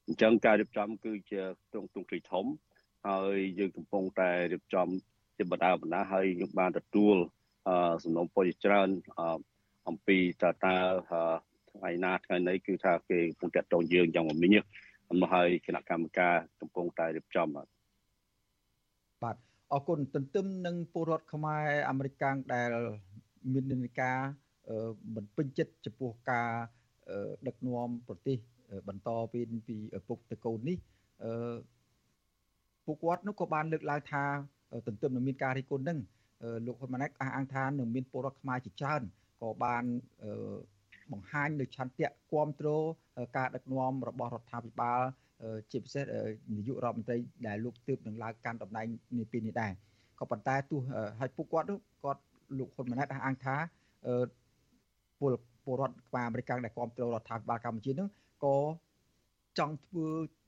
[0.07, 1.41] អញ្ចឹងការរៀបចំគឺជា
[1.73, 2.45] ទ្រង់ទ្រង់ទ្រីធំ
[3.09, 4.89] ហើយយើងកំពុងតែរៀបចំ
[5.37, 7.17] ជាបណ្ដាបណ្ដាហើយយើងបានទទួល
[8.05, 8.89] សំណុំពរជាច្រើន
[9.89, 10.77] អំពីតើតើ
[11.71, 14.65] ថ្ងៃណាថ្ងៃណីគឺថាគេកំពុងតាក់ទងយើងយ៉ាងមមាញឹក
[15.21, 17.67] មកហើយគណៈកម្មការកំពុងតែរៀបចំបាទ
[19.23, 19.37] បាទ
[19.73, 22.71] អរគុណទន្ទឹមនឹងពលរដ្ឋខ្មែរអាមេរិកកាំងដែល
[23.53, 24.19] មាននិន្នាការ
[25.15, 26.51] មិនពេញចិត្តចំពោះការ
[27.47, 28.39] ដឹកនាំប្រទេស
[28.89, 29.77] បន្តពីពី
[30.09, 30.79] ពុកតកូននេះ
[32.85, 34.25] ពួកគាត់នោះក៏បានលើកឡើងថា
[34.87, 35.99] ទន្ទឹមនឹងមានការរិះគន់នឹង
[36.67, 39.03] លោកហ៊ុនម៉ាណែតអះអាងថានឹងមានពលរដ្ឋខ្មែរជាច្រើន
[39.43, 39.85] ក៏បាន
[41.13, 42.85] បង្ហាញនៅឆន្ទៈគ្រប់គ្រង
[43.37, 45.01] ការដឹកនាំរបស់រដ្ឋាភិបាល
[45.71, 46.05] ជាពិសេស
[46.55, 48.87] នាយករដ្ឋមន្ត្រីដែលលោកទើបនឹងឡើងកាន់តំណែង
[49.19, 49.73] នាពេលនេះដែរ
[50.21, 50.81] ក៏ប៉ុន្តែទោះ
[51.21, 51.67] ឲ្យពួកគាត់
[52.05, 52.23] គាត់
[52.59, 53.57] លោកហ៊ុនម៉ាណែតអះអាងថា
[55.21, 55.33] ពល
[55.65, 58.09] ពលរដ្ឋខ្មែរអាមេរិកដែលគ្រប់គ្រងរដ្ឋាភិបាលកម្ពុជានឹង
[58.45, 58.57] ក៏
[59.59, 60.07] ចង់ធ្វើ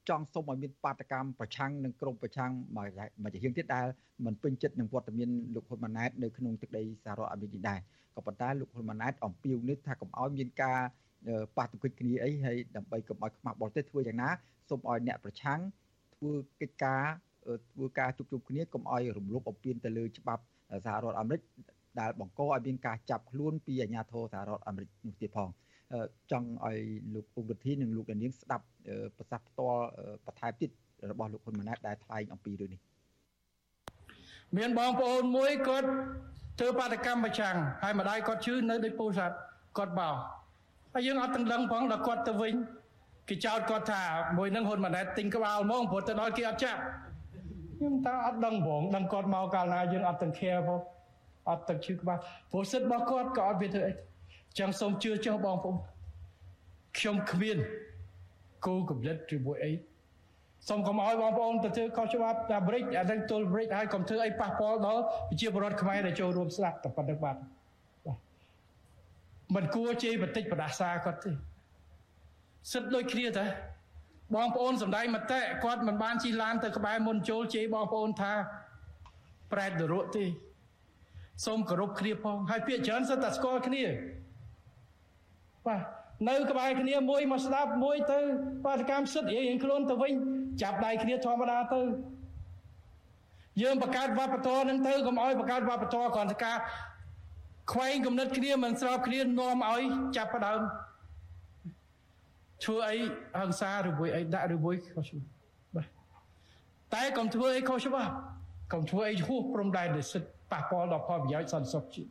[0.09, 3.87] ចង់សុំឲ្យមានបាតកម្មប្រឆាំងនឹងក្រមប្រឆាំងមួយជាហៀងទៀតដែល
[4.27, 7.81] មិនពេញចិត្តនឹងវត្តមានលោកហ៊ុនម៉ាណែតនៅក្នុងទឹកដីសហរដ្ឋអាមេរិកនេះដែរ
[8.15, 10.79] ក៏ប៉ុន្តែលោកហ៊ុនម៉ាណែតអំពាវនាវថាកុំឲ្យមានការ
[11.57, 14.29] ប៉ះទង្គិចគ្នាអីហើយដើម្បីកុំឲ្យខ្មាស់បរទេសធ្វើយ៉ាងណា
[14.69, 15.61] សូមឲ្យអ្នកប្រឆាំង
[16.15, 17.03] ធ្វើកិច្ចការ
[17.73, 20.43] ធ្វើការជួបជុំគ្នាកុំឲ្យរំលោភបំពានទៅលើច្បាប់
[20.85, 21.41] សហរដ្ឋអាមេរិក
[22.01, 25.49] ដែលបង្កឲ្យមានការចាប់ខ្លួនពីអាជ្ញាធរសហរដ្ឋអាមេរិកនោះទៀតផង
[26.33, 26.79] ចង់ឲ្យ
[27.15, 28.65] លោកពុកវិធីនិងលោកដានៀងស្ដាប់
[29.17, 29.83] ប្រសាសន៍ផ្ទាល់
[30.27, 30.71] បន្ថែមទៀត
[31.11, 32.81] របស់លោកហ៊ុនម៉ាណែតដែលថ្លែងអំពីរឿងនេះ
[34.57, 35.89] មានបងប្អូនមួយគាត់
[36.59, 39.37] ធ្វើបាតកម្មប្រឆាំងហើយម្ដាយគាត់ឈឺនៅដូចពូសាត់
[39.79, 40.11] គាត់បោ
[40.95, 42.55] ហើយយើងអត់ទាំងដឹងផងដល់គាត់ទៅវិញ
[43.29, 44.03] គេចោទគាត់ថា
[44.39, 46.81] មួយនឹងហ៊ុនម៉ាណែតទិញក្បាលហ្មងព្រោះទៅដល់គេអត់ចាប់
[47.77, 50.81] ខ្ញុំតើអត់ដឹងផងដឹងគាត់មកកាលណាយើងអត់ទាំង care ផង
[51.51, 52.19] អត់ទឹកឈឺក្បាល
[52.51, 53.93] ព្រោះសិទ្ធិរបស់គាត់ក៏អត់វាធ្វើអី
[54.59, 55.77] ចឹងសូមជឿចុះបងប្អូន
[56.99, 57.59] ខ្ញុំគ្មាន
[58.67, 59.73] គោលកំណត់ជាមួយអី
[60.69, 67.37] សូមកុំឲ្យបងប្អូនទៅធ្វើខុសច្បាប់អាមេរិកអានឹងទល់អាមេរិកហើយកុំធ្វើអីប៉ះពាល់ដល់ប្រជាពលរដ្ឋខ្មែរដែលចូលរួមស្ដាប់តែប៉ុណ្្នឹងបាទ
[69.55, 71.31] មិនគួរជេរបតិចបដាសាគាត់ទេ
[72.73, 73.45] សិទ្ធដូចគ្នាតា
[74.35, 78.33] បងប្អូនសំដែងមតិគាត់មិនបានជិះឡានទៅក្បែរមុនចូលជេរបងប្អូនថា
[79.53, 80.25] ប្រែតនរកទេ
[81.45, 83.85] សូមគោរពគ្នាផងហើយពាក្យច្រើនសិតតែស្គាល់គ្នា
[85.67, 85.83] បាទ
[86.29, 88.21] នៅក្បែរគ្នាមួយមកស្ដាប់មួយទៅ
[88.67, 90.13] បាតកម្មសិទ្ធិរៀងខ្លួនទៅវិញ
[90.63, 91.83] ចាប់ដៃគ្នាធម្មតាទៅ
[93.63, 96.59] យើងបង្កើតវប្បធម៌នឹងទៅកុំឲ្យបង្កើតវប្បធម៌គ្រាន់តែការ
[97.73, 99.83] ខ្វែងគំនិតគ្នាមិនស្របគ្នានាំឲ្យ
[100.17, 100.61] ចាប់ផ្ដើម
[102.65, 102.97] ធ្វើអី
[103.41, 105.29] ហង្សាឬមួយអីដាក់ឬមួយខុសច្បាប់
[105.75, 105.87] បាទ
[106.95, 108.13] តែកុំធ្វើអីខុសច្បាប់
[108.73, 112.11] កុំធ្វើអីហួសព្រំដែននៃសិទ្ធិ ប៉ះពាល់ដល់ផលប្រយោជន៍សន្តិសុខជាតិ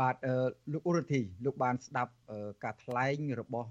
[0.00, 0.16] បាទ
[0.72, 2.12] លោកអ៊ុរធីលោកបានស្ដាប់
[2.64, 3.68] ការថ្លែងរបស់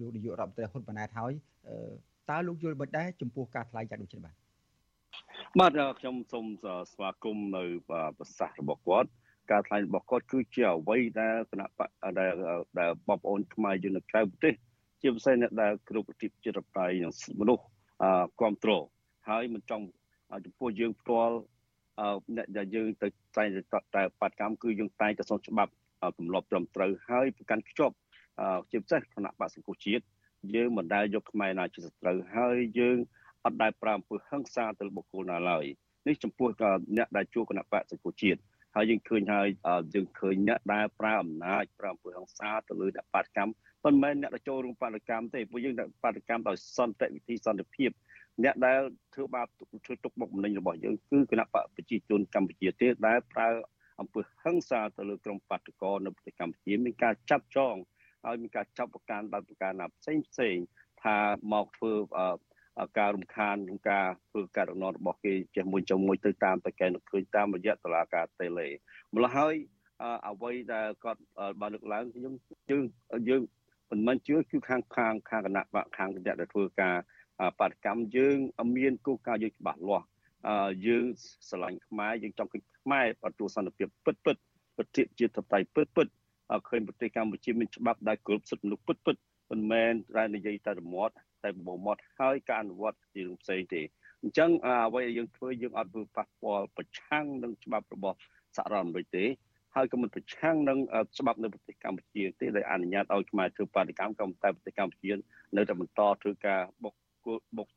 [0.00, 1.32] លោកនាយករដ្ឋមន្ត្រីហ៊ុនម៉ាណែតហើយ
[2.30, 4.34] តើលោកយល់មិនដែរចំពោះការថ្លែងយ៉ាងដូចនេះបាទ
[5.60, 6.46] បាទខ្ញុំសូម
[6.92, 7.64] ស្វាគមន៍នៅ
[8.18, 9.08] ប្រសាសន៍របស់គាត់
[9.50, 11.68] ការថ្លែងរបស់គាត់គឺជាអ្វីដែលគណៈ
[12.18, 12.32] ដែល
[12.78, 14.54] ដែលបងប្អូនខ្មែរយើងនៅក្រៅប្រទេស
[15.02, 17.62] ជាពិសេសអ្នកដែលគ្រប់ប្រទេសជាតិបតៃនិងមនុស្ស
[18.38, 18.82] គ្រប់គ្រង
[19.28, 19.86] ហើយមិនចង់
[20.44, 21.36] ចំពោះយើងផ្ទាល់
[22.36, 23.44] អ្នកដែលយើងទៅតែ
[23.96, 25.72] តែបាតកម្មគឺយើងតែងតែសុំច្បាប់
[26.18, 27.94] ទម្លាប់ត្រឹមត្រូវហើយប្រកាន់ខ្ជាប់
[28.70, 30.04] ជាពិសេសគណៈបកសង្គមជាតិ
[30.54, 32.96] យើងមិនដែលយកខ្មែរណាជាសត្រូវហើយយើង
[33.44, 35.64] អត់ដែលប្រើអំពើហិង្សាទៅបុគ្គលណាឡើយ
[36.08, 36.48] នេះចំពោះ
[36.96, 38.40] អ្នកដែលជួគណៈបកសង្គមជាតិ
[38.76, 39.48] ហើយយើងឃើញហើយ
[39.94, 43.52] យើងឃើញអ្នកដែលប្រើអំណាចប្រើអំពើហិង្សាទៅលើអ្នកបាតកម្ម
[43.84, 47.90] មិនមែនអ្នកដែលចូលរួមបាតកម្មទេពួកយើងបាតកម្មដោយសន្តិវិធីសន្តិភាព
[48.44, 48.80] អ្នកដែល
[49.14, 49.46] ធ្វើបាប
[49.86, 53.48] ធ្វើទុកបុកម្នេញរបស់យើងគឺគណៈបកប្រជាជនកម្ពុជាទេដែលប្រើ
[54.00, 57.74] អំពើហិង្សាទៅលើក្រុមបាតកោនៅប្រទេសកម្ពុជាមានការចាប់ចង
[58.24, 60.56] ហើយមានការចាប់ប្រកាន់ដោយប្រការណាផ្សេងផ្សេង
[61.04, 61.16] ថា
[61.52, 61.92] មកធ្វើ
[62.98, 68.68] ការរំខានក្នុងការធ្វើការរំលងរបស់គេចេះមួយចុងមួយទៅតាមតែកែនឹកឃើញតាមរយៈតឡាការតេឡេ
[69.14, 69.54] ម្ល៉េះហើយ
[70.28, 71.20] អ្វីដែលគាត់
[71.60, 72.34] បានលើកឡើងយើង
[72.70, 72.82] យើង
[73.28, 73.42] យើង
[73.90, 76.96] មិនមែនជឿគឺខាងខាងខាងគណៈបកខាងអ្នកដែលធ្វើការ
[77.60, 78.36] បដកម្មយើង
[78.76, 80.06] មានគោលការណ៍យើងច្បាស់លាស់
[80.86, 81.04] យើង
[81.48, 84.36] ស្រឡាញ់ខ្មែរយើងចង់ឃើញខ្មែរទទួលសន្តិភាពពិតពិត
[84.76, 86.06] ប្រទេសជាធិបតេយ្យពិតពិត
[86.68, 89.16] ឃើញប្រទេសកម្ពុជាមានច្បាប់ដែលគោរពសិទ្ធិមនុស្សពិតពិត
[89.50, 91.14] មិនមែនតែនិយាយតែរមាត់
[91.44, 93.82] តែបបោមាត់ហើយការអនុវត្តជារឿងផ្សេងទេ
[94.22, 98.16] អញ្ចឹងអ្វីដែលយើងធ្វើយើងអត់ធ្វើប៉ះពាល់ប្រឆាំងនឹងច្បាប់របស់
[98.56, 99.24] សហរដ្ឋអាមេរិកទេ
[99.74, 100.78] ហើយក៏មិនប្រឆាំងនឹង
[101.18, 105.12] ច្បាប់នៅប្រទេសកម្ពុជាទេដែលអនុញ្ញាតឲ្យខ្មែរធ្វើបាតកម្មក៏តែប្រទេសកម្ពុជា
[105.56, 106.94] នៅតែបន្តធ្វើការបុក
[107.56, 107.68] បុក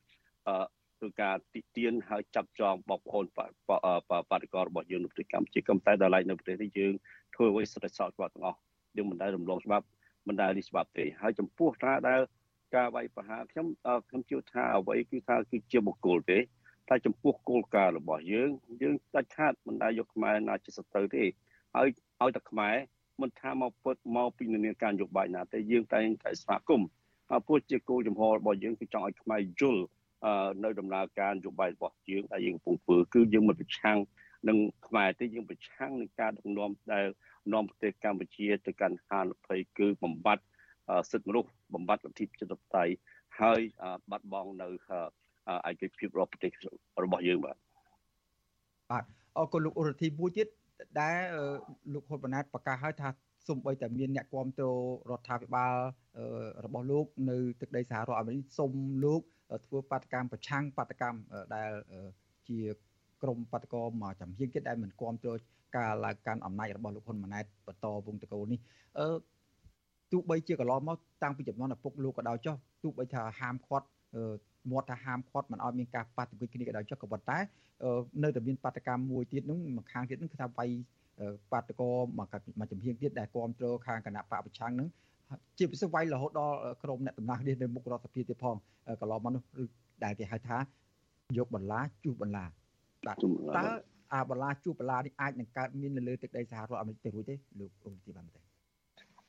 [0.48, 0.66] អឺ
[0.98, 6.93] ធ្វើការទីទានហើយចាប់ចងបងប្អូនបាតកោរបស់យើងនៅប្រទេសកម្ពុជាក៏តែដល់ឡែកនៅប្រទេសនេះយើង
[7.36, 8.60] ធ្វើអ្វីសិទ្ធិសោតច្បាប់ទាំងអស់
[8.96, 9.86] យើងមិនដែលរំលងច្បាប់
[10.28, 12.22] មិនដែលនេះច្បាប់ទេហើយចំពោះថាដែល
[12.76, 13.68] ការវាយប្រហារខ្ញុំ
[14.10, 16.39] ខ្ញុំជឿថាអ្វីគឺថាគឺជាបុគ្គលទេ
[16.89, 18.50] តែចំពោះគោលការណ៍របស់យើង
[18.82, 21.24] យើងដាច់ខាតមិនដែលយកខ្មែរណាជាសត្រូវទេ
[21.76, 21.88] ហើយ
[22.22, 22.76] ឲ្យតែខ្មែរ
[23.22, 26.88] មិនថាមកពុតមកពីនានាការនយោបាយណាទេយើងតែងតែស្វាគមន៍
[27.45, 29.84] ព្រោះជាគោលចំហរបស់យើងគឺចង់ឲ្យខ្មែរយល់
[30.63, 33.97] នៅដំណើរការនយោបាយរបស់យើងដែលយើងកំពុងធ្វើគឺយើងមិនប្រឆាំង
[34.49, 34.57] នឹង
[34.88, 37.05] ខ្មែរទេយើងប្រឆាំងនឹងការដឹកនាំដែល
[37.53, 40.45] នាំប្រទេសកម្ពុជាទៅកាន់ហានិភ័យគឺបំបត្តិ
[41.11, 42.93] សិទ្ធិមនុស្សបំបត្តិលទ្ធិប្រជាធិបតេយ្យ
[43.39, 43.59] ហើយ
[44.11, 44.67] បាត់បង់នៅ
[45.69, 46.51] ឯកភាពរបស់ប្រទេស
[47.03, 47.57] របស់យើងបាទ
[48.91, 49.03] បាទ
[49.38, 50.47] អរគុណលោកអរធីមួយទៀត
[51.01, 51.17] ដែល
[51.93, 53.09] លោកហ៊ុនម៉ាណែតប្រកាសឲ្យថា
[53.48, 54.80] សូម្បីតែមានអ្នកគ្រប់គ្រង
[55.10, 55.76] រដ្ឋាភិបាល
[56.66, 58.74] របស់លោកនៅទឹកដីសហរដ្ឋអាមេរិកសូម
[59.06, 59.22] លោក
[59.66, 61.20] ធ្វើបាតកម្មប្រឆាំងបាតកម្ម
[61.56, 61.72] ដែល
[62.50, 62.60] ជា
[63.24, 65.38] ក្រមបាតកោមកចំហៀងទៀតដែលមិនគ្រប់គ្រង
[65.78, 68.60] ការឡើងកាន់អំណាចរបស់លោកហ៊ុនម៉ាណែតបន្តវងតកូលនេះ
[69.00, 69.08] អឺ
[70.12, 73.88] ទោះបីជាកន្លងមកតាំងពីចំនួនឪពុកលោកក៏ដោយចុះទោះបីថាហាមឃាត់
[74.72, 77.38] មាត់ថាហាមឃាត់មិនឲ្យមានការប៉ះទង្គិចគ្នាក៏ដោយចុះក៏ប៉ុន្តែ
[78.24, 80.70] នៅតែមានបាតកម្មមួយទៀតនោះមួយខាងទៀតនោះគឺថាវាយ
[81.51, 84.88] បាតកោមកមកចំហៀងទៀតដែលគ្រប់គ្រងខាងគណៈបកប្រឆាំងនឹង
[85.57, 88.55] ជាពិសេសវាយរហូតដល់ក្រមអ្នកតំណាងនេះនៅមុខរដ្ឋសភាទៀតផង
[89.01, 89.66] កន្លងមកនោះឬ
[90.03, 90.57] ដែលគេហៅថា
[91.38, 92.45] យកបន្លាជួសបន្លា
[93.07, 93.16] បាទ
[93.57, 93.68] តើ
[94.13, 98.39] អាបន្លាជួសបន្លានេះអាចនឹងកើតមាននៅលើទឹកដីសហរដ្ឋអាមេរិកទៅរួចទេលោកអង្គទីបានទេ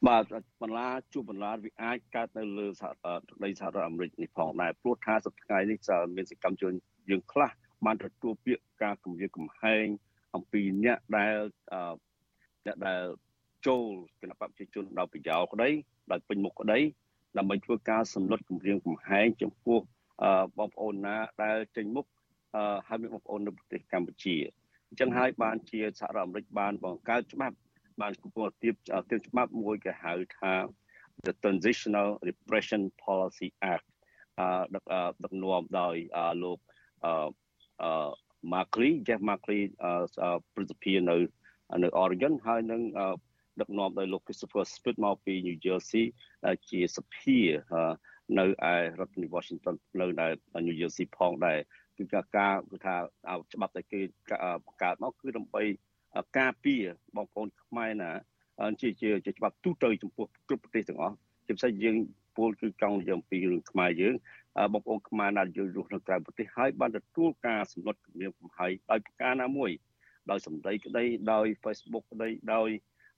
[0.07, 0.25] បាទ
[0.63, 2.89] បន្លាជួបបន្លាវាអាចកើតនៅលើទឹ
[3.35, 5.79] កដីសហរដ្ឋអាមេរិកនេះផងដែរព្រោះថាសប្តាហ៍នេះ
[6.17, 6.73] មានសកម្មជន
[7.11, 7.51] យើងខ្លះ
[7.87, 9.87] បានទទួលពាក្យការគម្រាមកំហែង
[10.37, 11.37] អំពីអ្នកដែល
[12.67, 13.03] អ្នកដែល
[13.67, 13.85] ចូល
[14.21, 15.69] គណៈបព្វជិជនដោយប្រយោលក្តី
[16.11, 16.79] ដោយពេញមុខក្តី
[17.39, 19.81] ដើម្បីធ្វើការសម្លុតគម្រាមកំហែងចំពោះ
[20.59, 22.07] បងប្អូនណាដែលចេញមុខ
[22.87, 24.37] ហើយមានបងប្អូននៅប្រទេសកម្ពុជា
[24.89, 27.57] អញ្ចឹងហើយបានជាសហរដ្ឋអាមេរិកបានបង្កើតច្បាប់
[28.01, 28.75] បានកំពុងទៀប
[29.11, 30.53] ទៀបច្បាប់មួយគេហៅថា
[31.27, 33.87] the Transitional Repression Policy Act
[34.41, 34.85] អឺដឹក
[35.25, 35.97] ដឹកនាំដោយ
[36.43, 36.59] លោក
[37.05, 38.11] អឺ
[38.53, 39.61] Markley Jeff Markley
[40.55, 41.17] ប្រសិទ្ធភាពនៅ
[41.83, 42.83] នៅ Oregon ហើយនឹង
[43.61, 46.05] ដឹកនាំដោយលោក Christopher Smith មកពី New Jersey
[46.71, 47.39] ជាសភា
[48.39, 50.27] នៅឯរដ្ឋធានី Washington នៅនៅ
[50.67, 51.59] New Jersey ផងដែរ
[51.97, 52.95] គឺការគឺថា
[53.53, 54.01] ច្បាប់ដែលគេ
[54.67, 55.65] បង្កើតមកគឺដើម្បី
[56.39, 56.83] ការពារ
[57.17, 58.13] បងប្អូនខ្មែរណា
[58.81, 61.17] ជាជាជាច្បាប់ទូទៅចំពោះគ្រប់ប្រទេសទាំងអស់
[61.47, 61.97] ជាពិសេសយើង
[62.37, 64.15] ពលគឺកង់យើងពីរឿងខ្មែរយើង
[64.73, 69.71] បងប្អូនខ្មែរណាយើងរស់នៅក្រៅប្រទេសហើយបានទទួលការសម្លុតគម្រាមកំហែងដោយប្រការណាមួយ
[70.31, 72.69] ដោយសម្ដីក្តីដោយ Facebook ក្តីដោយ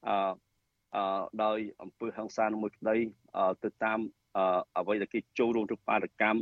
[0.08, 0.14] អឺ
[0.96, 2.96] អឺដោយអង្គើហ ংস ាមួយក្តី
[3.64, 4.00] ទៅតាម
[4.78, 6.40] អ្វីដែលគេចូលរួមក្នុងបាតកម្ម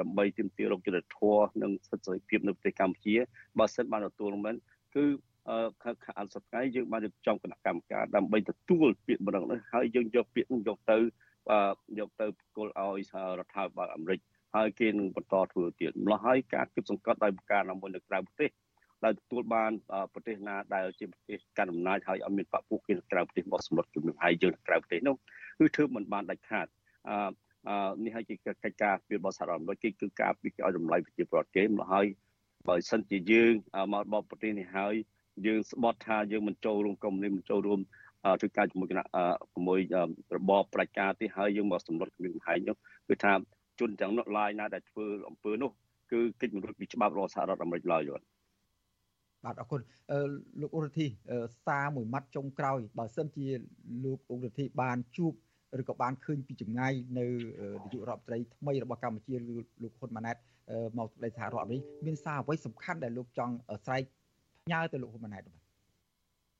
[0.00, 3.16] ដើម្បីទាមទាររកយុត្តិធម៌និងសិទ្ធិសេរីភាពនៅប្រទេសកម្ពុជា
[3.58, 4.56] បើសិនបានទទួលមែន
[4.94, 5.04] គឺ
[5.82, 10.98] ខាងអន្តរថ្ងៃយើងបានរៀបចំគណៈកម្មការដើម្បីទទួលពាក្យម្ដងនេះហើយយើងយកពាក្យនេះយកទៅ
[11.98, 12.26] យកទៅ
[12.56, 13.00] គល់ឲ្យ
[13.38, 14.20] រដ្ឋាភិបាលអាមេរិក
[14.56, 18.50] ហើយគេនឹងបន្តធ្វើទៀតម្ល៉េះហើយការគិតសង្កត់ដោយការណាមួយនៅក្រៅប្រទេស
[19.04, 19.70] ដែលទទួលបាន
[20.12, 25.16] ប្រទេសណាដែលជាប្រទេសកាន់អំណាចហើយអត់មានបពុះគេនៅក្រៅប្រទេសមកសម្លុតជំនួសឲ្យយើងនៅក្រៅប្រទេសនោះ
[25.58, 26.66] គឺធ្វើមិនបានដាច់ខាត
[27.08, 32.06] អឺនេះហើយជាកិច្ចការពីរបស់សហរដ្ឋអាមេរិកគេគឺការពីឲ្យតម្លៃប្រជាពលរដ្ឋគេមកហើយ
[32.68, 33.52] បើសិនជាយើង
[33.92, 34.94] មកបបប្រទេសនេះហើយ
[35.46, 37.80] យើងស្បត់ថាយើងមិនចូលរួមកុំនេះមិនចូលរួម
[38.40, 39.06] ធ្វើការជាមួយគណៈ
[39.54, 39.78] ជាមួយ
[40.36, 42.76] របបប្រជាការទេហើយយើងមកសម្លុតគម្រិតកំហែងនោះ
[43.08, 43.32] គឺថា
[43.80, 45.70] ជនទាំងនោះឡាយណាដែលធ្វើអំពើនោះ
[46.12, 48.24] គឺកិច្ចមិនរួចពីច្បាប់របស់សហរដ្ឋអាមេរិកឡើយយល់
[49.44, 49.80] បាទអរគុណ
[50.60, 51.06] លោកអ៊ុរធី
[51.66, 53.46] សារមួយម៉ាត់ចុងក្រោយបើសិនជា
[54.04, 55.32] លោកអ៊ុរធីបានជួប
[55.80, 57.26] ឬក៏បានឃើញពីចម្ងាយនៅ
[57.84, 59.34] នាយករដ្ឋមន្ត្រីថ្មីរបស់កម្ពុជា
[59.82, 60.36] លោកហ៊ុនម៉ាណែត
[60.98, 63.54] មកទៅសហរដ្ឋអាមេរិកមានសារអ្វីសំខាន់ដែលលោកចង់
[63.84, 64.02] ស្រែក
[64.64, 65.67] ផ្ញើទៅលោកហ៊ុនម៉ាណែតបាទ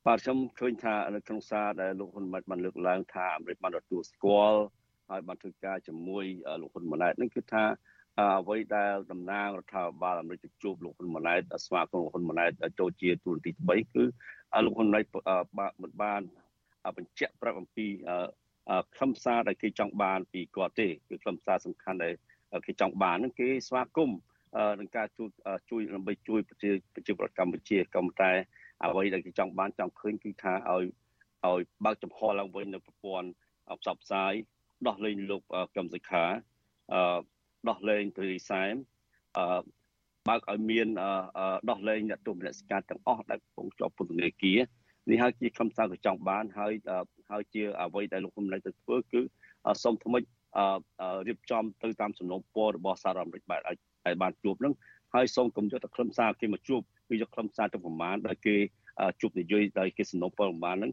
[0.06, 4.60] បាទខ្ញុំឃើញថានៅក្នុងសារដែលលោកហ៊ុនម៉ាណែតបានលើកឡើងថាអាមេរិកបានទទួលស្គាល់
[5.10, 6.24] ហើយបានធ្វើការជាមួយ
[6.60, 7.64] លោកហ៊ុនម៉ាណែតនឹងគឺថា
[8.40, 14.04] អ្វីដែលតំណាងរដ្ឋាភិបាលអាមេរិកជួបលោកហ៊ុនម៉ាណែតស្វាគមន៍លោកហ៊ុនម៉ាណែតចូលជាទូរទស្សន៍ទី3គឺ
[14.64, 15.04] លោកហ៊ុនម៉ាណែត
[15.82, 16.22] មិនបាន
[16.96, 17.86] បញ្ជាក់ប្រាប់អំពី
[18.94, 22.14] ខ្លឹមសារដែលគេចង់បានពីគាត់ទេគឺខ្លឹមសារសំខាន់ដែល
[22.66, 24.18] គេចង់បានហ្នឹងគេស្វាគមន៍
[24.80, 25.28] នឹងការជួយ
[25.70, 28.32] ជួយដើម្បីជួយប្រជាប្រជាប្រដ្ឋកម្ពុជាក៏តែ
[28.84, 30.84] អ្វីដែលគេចង់បានចង់ឃើញគឺថាឲ្យ
[31.46, 33.28] ឲ្យបើកចំហឡើងវិញនៅប្រព័ន្ធ
[33.80, 34.32] ផ្សព្វផ្សាយ
[34.86, 35.42] ដោះលែងលោក
[35.76, 36.24] កឹមសុខា
[36.92, 37.18] អឺ
[37.68, 38.74] ដោះលែងទ្រីសែម
[39.38, 39.60] អឺ
[40.28, 40.86] បើកឲ្យមាន
[41.70, 44.60] ដោះលែងអ្នកទោសមនសិការទាំងអស់ដែលកំពុងជាប់ពន្ធនាគារ
[45.10, 46.72] នេះហើយជាខ្លឹមសារក៏ចង់បានហើយ
[47.30, 49.20] ហើយជាអ្វីដែលលោកហ៊ុនម៉ាណែតទៅធ្វើគឺ
[49.84, 50.22] សូមថ្មិច
[51.28, 54.74] រៀបចំទៅតាមសំណុំពររបស់សហរដ្ឋអាមេរិកបែបឲ្យបានជួបនឹង
[55.14, 58.56] ហើយសូមកុំយកតែខ្លឹមសារគេមកជួប គឺយកខ្លឹមសារទៅប្រមាណដែលគេ
[59.20, 60.92] ជួបនិយាយដោយគេសំណុំពរប្រមាណហ្នឹង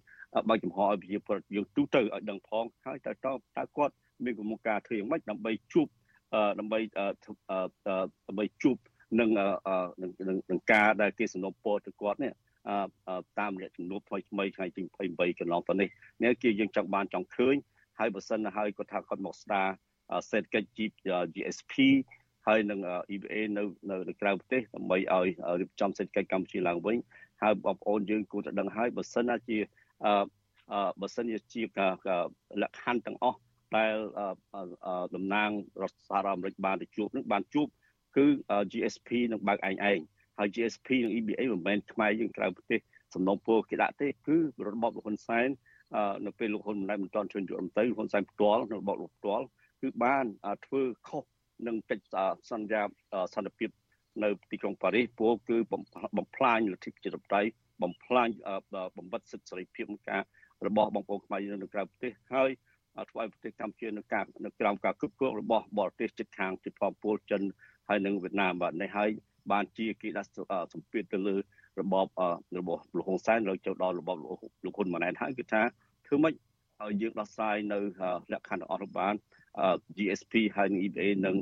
[0.50, 3.34] បើកចំហឲ្យប្រជាពលរដ្ឋយើងទូទៅឲ្យដឹងផងហើយតើតើ
[3.78, 3.94] គាត់
[4.26, 5.88] មានគំនិតការធ្វើយ៉ាងម៉េចដើម្បីជួប
[6.60, 6.80] ដើម្បី
[8.28, 8.78] ដើម្បីជួប
[9.20, 9.30] នឹង
[10.52, 12.32] នឹងការដែលគេសំណុំពរទៅគាត់នេះ
[13.40, 15.90] តាមរយៈជំនួបថ្មីថ្មីថ្ងៃទី28កន្លងទៅនេះ
[16.24, 17.56] នេះគឺយើងចង់បានចង់ឃើញ
[18.00, 19.68] ហើយបើសិនហើយគាត់ថាគាត់មកស្ដារ
[20.32, 20.80] សេដ្ឋកិច្ច
[21.34, 21.74] GSP
[22.48, 22.80] ហើយនឹង
[23.14, 25.28] EBA នៅនៅក្រៅប្រទេសដើម្បីឲ្យ
[25.60, 26.98] រៀបចំសេដ្ឋកិច្ចកម្ពុជាឡើងវិញ
[27.42, 29.58] ហើយបងប្អូនយើងគួរតែដឹងហើយបើសិនណាជា
[31.02, 31.62] បើសិនជា
[32.62, 33.40] លក្ខខណ្ឌទាំងអស់
[33.78, 33.96] ដែល
[35.16, 35.50] តំណាង
[35.82, 37.68] រដ្ឋសហរដ្ឋអាមេរិកបានទៅជួបនឹងបានជួប
[38.18, 38.26] គឺ
[38.72, 40.00] GSP នឹងបើកឯងឯង
[40.40, 42.80] ហើយ GSP និង EBA មិនមែនខ្មែរយើងក្រៅប្រទេស
[43.14, 44.38] សំណុំពរគេដាក់ទេគឺ
[44.68, 45.48] របបលោកហ៊ុនសែន
[46.26, 49.46] នៅពេលលោកហ៊ុនម៉ាណែតមិនទាន់ជួយយកអំទៅលោកហ៊ុនសែនផ្ទាល់នៅរបបលោកផ្ទាល់
[49.82, 50.26] គឺបាន
[50.66, 51.24] ធ្វើខុស
[51.68, 52.16] នឹងកិច្ច
[52.52, 52.82] សន្យា
[53.36, 53.70] សន្តិភាព
[54.24, 55.58] នៅទីក្រុងប៉ារីសព្រោះគឺ
[56.18, 57.50] បំផ្លាញលទ្ធិប្រជាធិបតេយ្យ
[57.84, 58.30] បំផ្លាញ
[58.98, 60.22] បំបត្តិសិទ្ធិសេរីភាពនៃការ
[60.68, 62.50] របស់បងប្អូនខ្មែរនៅក្រៅប្រទេសហើយ
[63.12, 67.42] ធ្វើឲ្យប្រទេសកម្ពុជានៅការនៅក្រោមការគ្រប់គ្រងរបស់បរទេសជិតខាងជាផងពលចិន
[67.90, 69.10] ហើយនិងវៀតណាមបាទនេះហើយ
[69.52, 70.30] បានជាគេដាក់
[70.74, 71.36] សម្ពាធទៅលើ
[71.80, 72.08] របប
[72.58, 75.62] របស់លោកហ៊ុនសែនលើចូលដល់របបលោកហ៊ុនម៉ាណែតហើយគឺថា
[76.06, 76.34] ធ្វើម៉េច
[76.84, 77.80] ឲ្យយើងដោះស្រាយនៅ
[78.32, 79.16] លក្ខខណ្ឌរបស់បាន
[79.96, 81.36] GSP ហើយនិង EBA នឹង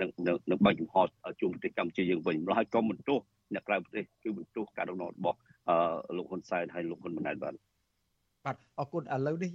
[0.00, 0.10] នឹង
[0.50, 0.96] នឹងបើកចំហ
[1.40, 3.18] ជួបប្រទេសកម្ពុជាយើងវិញម្ល៉េះហើយក៏មិនទោស
[3.54, 5.38] អ្នកក្រៅប្រទេសគឺមិនទោសការដឹកនាំរបស់
[6.16, 7.54] លោកហ៊ុនសែនហើយលោកហ៊ុនម៉ាណែតបាទ
[8.44, 9.50] បាទអរគុណឥឡូវនេះ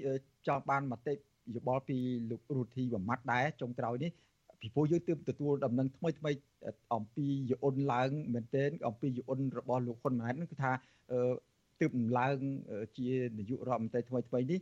[0.47, 1.13] ចង់បានមតិ
[1.55, 1.97] យោបល់ពី
[2.31, 4.11] លោករូធីវម៉ាត់ដែរចុងក្រោយនេះ
[4.61, 6.31] ពីព្រោះយើងទើបទទួលដំណឹងថ្មីថ្មី
[6.93, 10.71] អំពីយអ៊ុនឡើងមែនទែនអំពីយអ៊ុនរបស់លោកហ៊ុនម៉ាណែតគឺថា
[11.83, 12.37] ទើបឡើង
[12.97, 14.59] ជានាយករដ្ឋមន្ត្រីថ្មីថ្មីនេះ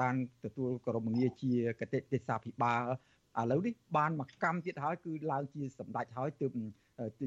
[0.00, 0.14] បាន
[0.44, 2.82] ទទួលក្រុមងារជាកតិទេសាភិបាល
[3.40, 6.52] ឥឡូវនេះបានមកកម្មទៀតហើយគឺឡើងជាសម្ដេចហើយទើប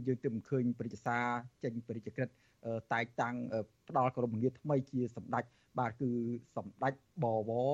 [0.08, 1.26] យើងទើបឃើញព្រឹត្តិសារ
[1.64, 2.30] ចេញព្រឹត្តិក្រិត
[2.94, 3.36] តែងតាំង
[3.88, 5.44] ផ្ដាល់ក្រុមងារថ្មីជាសម្ដេច
[5.80, 6.10] បាទគឺ
[6.58, 6.94] សម្ដេច
[7.24, 7.74] បវរ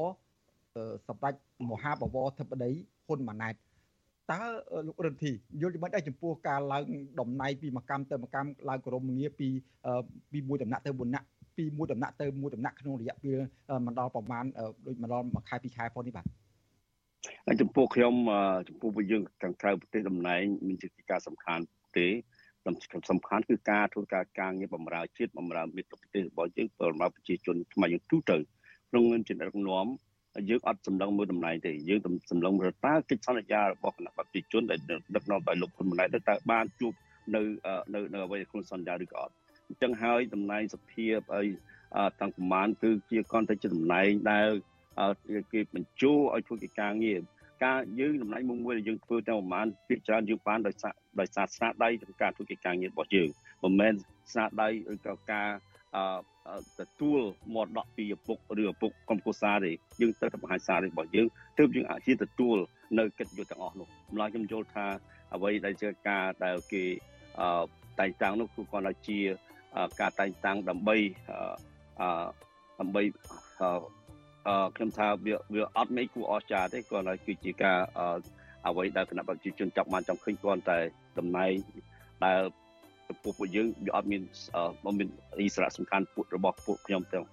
[1.07, 1.33] សម្ដេច
[1.69, 2.71] មហាបវរធិបតី
[3.05, 3.55] ហ៊ុនម៉ាណែត
[4.31, 4.39] តើ
[4.87, 6.83] លោករន្ធីយល់យ៉ាងម៉េចដែរចំពោះការឡើង
[7.19, 9.47] តំណែងពីមួយកម្មទៅមួយកម្មឡើងក្រមងារពី
[10.31, 11.25] ពីមួយដំណាក់ទៅមួយដំណាក់
[11.57, 13.37] ពីមួយដំណាក់ទៅមួយដំណាក់ក្នុងរយៈពេល
[13.85, 14.45] មិនដល់ប្រហែល
[14.85, 16.25] ដូចមិនដល់មួយខែពីរខែផងនេះបាទ
[17.45, 18.13] ហើយចំពោះខ្ញុំ
[18.69, 21.63] ចំពោះយើងខាងក្រៅប្រទេសតំណែងមានជាការសំខាន់
[21.97, 22.07] ទេ
[23.11, 28.37] សំខាន់គឺការធ្វើការការងារបម្រើជាតិបម្រើមិត្តប្រទេសរបស់យើងបម្រើប្រជាជនថ្មីយើងទូទៅ
[28.89, 29.87] ក្នុងនាមជាដឹកនាំ
[30.49, 31.99] យើងអត់សម្លឹងមើលតំណែងទេយើង
[32.31, 34.79] សម្លឹងមើលតើកិច្ចសន្យារបស់គណៈបព្វជិជនដែល
[35.15, 36.93] ដឹកនាំដោយលោកហ៊ុនម៉ាណែតតើបានជួប
[37.35, 37.41] នៅ
[37.93, 39.33] នៅនៅអ្វីក្នុងសន្យាឬក៏អត់
[39.67, 41.47] អញ្ចឹងហើយតំណែងសភាឲ្យ
[42.21, 44.49] តាំងប្រមាណគឺជាកនទៅជាតំណែងដែល
[45.53, 47.19] គេបញ្ជូឲ្យធ្វើកិច្ចការងារ
[47.65, 53.29] ការយើងតំណែងមួយមួយដែលយើងធ្វើតែប្រហែលពីច្រើនយើងបានដោយសារដោយសារស្នាដៃក្នុងការធ្វើកិច្ចការងាររបស់យើង
[53.63, 53.93] មិនមែន
[54.31, 55.68] ស្នាដៃឬក៏ការអឺ
[56.79, 57.19] ទទួល
[57.53, 59.71] មរតកពីឪពុកឬឪពុកក្រុមគ្រួសារទេ
[60.01, 61.27] យើងទៅតែបង្ហាញសាររបស់យើង
[61.57, 62.57] ទើបយើងអាចជាទទួល
[62.99, 64.85] នៅកិច្ចយុទ្ធទាំងអស់នោះម្ល៉េះខ្ញុំយល់ថា
[65.33, 66.83] អ្វីដែលជាការដែលគេ
[67.39, 67.63] អឺ
[67.99, 69.19] តែងតាំងនោះគឺគាត់ថាជា
[69.99, 70.97] ការតែងតាំងដើម្បី
[72.01, 72.27] អឺ
[72.79, 73.01] ដើម្បី
[73.61, 77.79] អឺខ្ញុំថាវាវាអត់មេគួរអស្ចារ្យទេគាត់ថាគឺជាការ
[78.67, 80.77] អ្វីដែលគណៈប្រជាជនចង់បានចង់ឃើញគាត់តែ
[81.17, 81.53] តំណែង
[82.25, 82.39] ដែល
[83.09, 84.21] ចំពោះពួកយើងវាអត់មាន
[84.85, 87.25] អត់មានអិសរៈសំខាន់ពួករបស់ពួកខ្ញុំទាំង